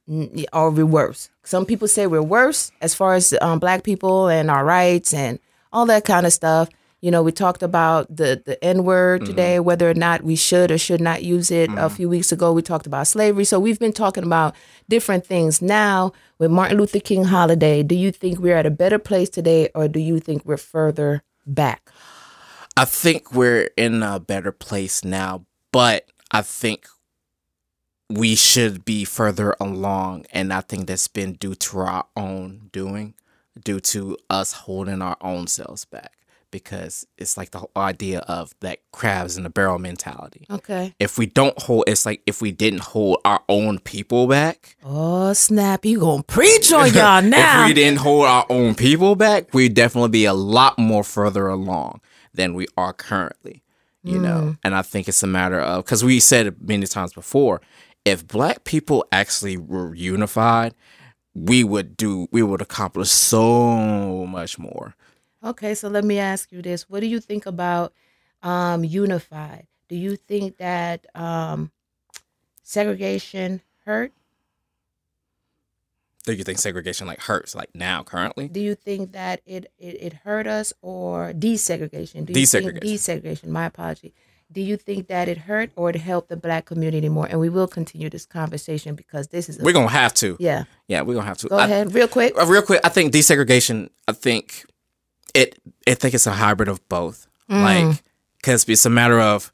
or 0.53 0.71
we're 0.71 0.85
worse? 0.85 1.31
Some 1.45 1.65
people 1.65 1.87
say 1.87 2.07
we're 2.07 2.23
worse 2.23 2.73
as 2.81 2.95
far 2.95 3.15
as 3.15 3.35
um, 3.41 3.59
Black 3.59 3.85
people 3.85 4.29
and 4.29 4.51
our 4.51 4.65
rights 4.65 5.15
and 5.15 5.39
all 5.73 5.87
that 5.87 6.05
kind 6.05 6.27
of 6.27 6.33
stuff. 6.33 6.69
You 7.01 7.13
know, 7.13 7.23
we 7.23 7.31
talked 7.31 7.63
about 7.63 8.15
the 8.15 8.43
the 8.45 8.63
N 8.63 8.83
word 8.83 9.21
mm-hmm. 9.21 9.31
today, 9.31 9.61
whether 9.61 9.89
or 9.89 9.95
not 9.95 10.23
we 10.23 10.35
should 10.35 10.71
or 10.73 10.79
should 10.79 11.01
not 11.01 11.23
use 11.23 11.51
it. 11.51 11.71
A 11.71 11.73
mm-hmm. 11.73 11.95
few 11.95 12.09
weeks 12.09 12.33
ago, 12.33 12.53
we 12.53 12.63
talked 12.63 12.87
about 12.87 13.07
slavery. 13.07 13.45
So 13.45 13.61
we've 13.61 13.79
been 13.79 13.93
talking 13.93 14.25
about 14.25 14.57
different 14.89 15.25
things. 15.25 15.63
Now, 15.63 16.13
with 16.39 16.51
Martin 16.51 16.77
Luther 16.79 16.99
King 16.99 17.25
holiday, 17.25 17.83
do 17.85 17.95
you 17.95 18.11
think 18.11 18.41
we're 18.41 18.57
at 18.57 18.67
a 18.67 18.71
better 18.71 18.99
place 18.99 19.29
today, 19.29 19.71
or 19.75 19.87
do 19.87 20.01
you 20.01 20.19
think 20.19 20.45
we're 20.45 20.57
further 20.57 21.23
back? 21.47 21.91
I 22.77 22.85
think 22.85 23.33
we're 23.33 23.71
in 23.77 24.03
a 24.03 24.21
better 24.21 24.53
place 24.53 25.05
now, 25.05 25.45
but 25.73 26.07
I 26.31 26.43
think 26.43 26.87
we 28.11 28.35
should 28.35 28.85
be 28.85 29.05
further 29.05 29.55
along. 29.61 30.27
And 30.33 30.53
I 30.53 30.63
think 30.63 30.87
that's 30.87 31.09
been 31.09 31.35
due 31.35 31.55
to 31.55 31.79
our 31.81 32.07
own 32.17 32.71
doing, 32.73 33.15
due 33.63 33.81
to 33.81 34.17
us 34.31 34.53
holding 34.53 35.03
our 35.03 35.17
own 35.21 35.47
selves 35.47 35.85
back. 35.85 36.13
Because 36.51 37.07
it's 37.19 37.37
like 37.37 37.51
the 37.51 37.59
whole 37.59 37.71
idea 37.77 38.21
of 38.21 38.55
that 38.61 38.79
crabs 38.93 39.37
in 39.37 39.43
the 39.43 39.51
barrel 39.51 39.79
mentality. 39.79 40.47
Okay. 40.51 40.95
If 40.99 41.19
we 41.19 41.27
don't 41.27 41.61
hold, 41.61 41.85
it's 41.87 42.07
like 42.07 42.23
if 42.27 42.41
we 42.41 42.53
didn't 42.53 42.81
hold 42.81 43.19
our 43.25 43.43
own 43.49 43.79
people 43.79 44.27
back, 44.27 44.77
Oh 44.83 45.33
snap! 45.35 45.85
You 45.85 46.01
gonna 46.01 46.23
preach 46.23 46.73
on 46.73 46.87
y'all 46.95 47.23
now? 47.23 47.63
if 47.63 47.69
we 47.69 47.75
didn't 47.75 47.99
hold 47.99 48.25
our 48.25 48.47
own 48.49 48.75
people 48.75 49.15
back, 49.15 49.53
we'd 49.53 49.75
definitely 49.75 50.11
be 50.11 50.25
a 50.25 50.33
lot 50.33 50.79
more 50.79 51.05
further 51.05 51.49
along 51.49 52.01
than 52.33 52.55
we 52.55 52.67
are 52.77 52.93
currently. 52.93 53.63
You 54.03 54.19
mm. 54.19 54.23
know, 54.23 54.57
and 54.65 54.75
I 54.75 54.83
think 54.83 55.09
it's 55.09 55.23
a 55.23 55.27
matter 55.27 55.61
of 55.61 55.85
because 55.85 56.03
we 56.05 56.21
said 56.21 56.47
it 56.47 56.63
many 56.63 56.87
times 56.87 57.13
before. 57.13 57.61
If 58.05 58.27
black 58.27 58.65
people 58.65 59.05
actually 59.13 59.59
were 59.59 59.95
unified, 59.95 60.75
we 61.35 61.65
would 61.65 61.97
do 61.97 62.29
we 62.31 62.43
would 62.43 62.63
accomplish 62.63 63.11
so 63.11 64.27
much 64.27 64.59
more. 64.59 64.95
Okay, 65.45 65.75
so 65.75 65.89
let 65.89 66.05
me 66.05 66.19
ask 66.19 66.51
you 66.53 66.63
this: 66.63 66.89
What 66.89 67.01
do 67.01 67.07
you 67.07 67.21
think 67.21 67.47
about 67.47 67.93
um, 68.43 68.85
unified? 68.85 69.67
Do 69.89 69.97
you 69.97 70.17
think 70.17 70.59
that 70.59 71.07
um, 71.15 71.71
segregation 72.63 73.63
hurt? 73.85 74.13
do 76.25 76.35
you 76.35 76.45
think 76.45 76.59
segregation 76.59 77.07
like 77.07 77.21
hurts 77.21 77.55
like 77.55 77.71
now 77.75 78.03
currently? 78.03 78.49
Do 78.49 78.61
you 78.61 78.75
think 78.75 79.13
that 79.13 79.41
it 79.47 79.73
it, 79.79 80.03
it 80.03 80.13
hurt 80.13 80.47
us 80.47 80.75
or 80.83 81.33
desegregation? 81.33 82.27
Do 82.27 82.39
you 82.39 82.47
think 82.47 82.67
Desegregation. 82.67 82.83
desegregation. 83.23 83.47
My 83.49 83.67
apology. 83.67 84.13
Do 84.51 84.61
you 84.63 84.77
think 84.77 85.09
that 85.09 85.29
it 85.29 85.37
hurt 85.39 85.71
or 85.77 85.91
it 85.91 85.97
helped 85.97 86.29
the 86.31 86.37
black 86.37 86.65
community 86.67 87.09
more? 87.09 87.27
And 87.27 87.39
we 87.41 87.49
will 87.51 87.67
continue 87.67 88.09
this 88.11 88.25
conversation 88.27 88.95
because 88.95 89.29
this 89.29 89.49
is 89.49 89.59
a, 89.61 89.63
We're 89.63 89.73
gonna 89.75 89.89
have 89.89 90.13
to. 90.15 90.37
yeah. 90.41 90.65
Yeah, 90.87 91.03
we're 91.03 91.15
gonna 91.15 91.27
have 91.27 91.39
to. 91.39 91.49
Go 91.49 91.57
I- 91.57 91.65
ahead, 91.65 91.95
real 91.95 92.09
quick. 92.09 92.35
Uh, 92.39 92.47
real 92.47 92.63
quick, 92.63 92.81
I 92.85 92.89
think 92.91 93.13
desegregation. 93.13 93.89
I 94.07 94.13
think 94.13 94.65
it. 95.39 95.59
I 95.87 95.95
think 95.95 96.15
it's 96.15 96.27
a 96.27 96.33
hybrid 96.33 96.69
of 96.69 96.87
both. 96.89 97.27
Mm. 97.51 97.63
Like, 97.63 98.03
because 98.39 98.69
it's 98.69 98.87
a 98.87 98.91
matter 98.91 99.21
of, 99.21 99.53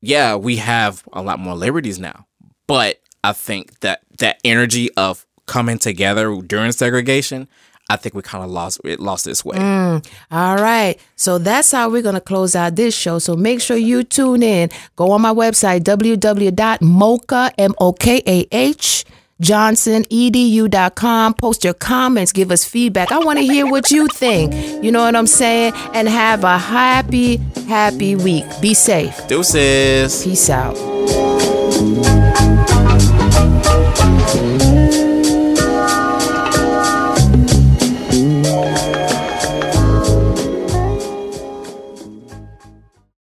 yeah, 0.00 0.36
we 0.36 0.56
have 0.56 1.02
a 1.12 1.22
lot 1.22 1.38
more 1.38 1.54
liberties 1.54 1.98
now, 1.98 2.26
but 2.66 3.00
I 3.24 3.32
think 3.32 3.80
that 3.80 4.00
that 4.18 4.38
energy 4.44 4.90
of 4.96 5.26
coming 5.46 5.78
together 5.78 6.40
during 6.42 6.72
segregation, 6.72 7.48
I 7.90 7.96
think 7.96 8.14
we 8.14 8.22
kind 8.22 8.44
of 8.44 8.50
lost 8.50 8.80
it. 8.84 9.00
Lost 9.00 9.26
its 9.26 9.44
way. 9.44 9.56
Mm. 9.56 10.06
All 10.30 10.56
right. 10.56 10.98
So 11.16 11.38
that's 11.38 11.72
how 11.72 11.90
we're 11.90 12.02
going 12.02 12.14
to 12.14 12.20
close 12.20 12.54
out 12.54 12.76
this 12.76 12.96
show. 12.96 13.18
So 13.18 13.36
make 13.36 13.60
sure 13.60 13.76
you 13.76 14.04
tune 14.04 14.42
in. 14.42 14.70
Go 14.96 15.10
on 15.10 15.20
my 15.20 15.32
website, 15.34 15.80
www.mokah, 15.80 17.50
M-O-K-A-H, 17.58 19.04
johnsonedu.com. 19.42 21.34
Post 21.34 21.64
your 21.64 21.74
comments. 21.74 22.32
Give 22.32 22.50
us 22.50 22.64
feedback. 22.64 23.12
I 23.12 23.18
want 23.18 23.38
to 23.38 23.44
hear 23.44 23.66
what 23.66 23.90
you 23.90 24.06
think. 24.08 24.54
You 24.82 24.90
know 24.92 25.02
what 25.02 25.14
I'm 25.16 25.26
saying? 25.26 25.74
And 25.92 26.08
have 26.08 26.44
a 26.44 26.56
happy, 26.58 27.36
happy 27.68 28.16
week. 28.16 28.44
Be 28.60 28.74
safe. 28.74 29.26
Deuces. 29.28 30.24
Peace 30.24 30.48
out. 30.50 30.76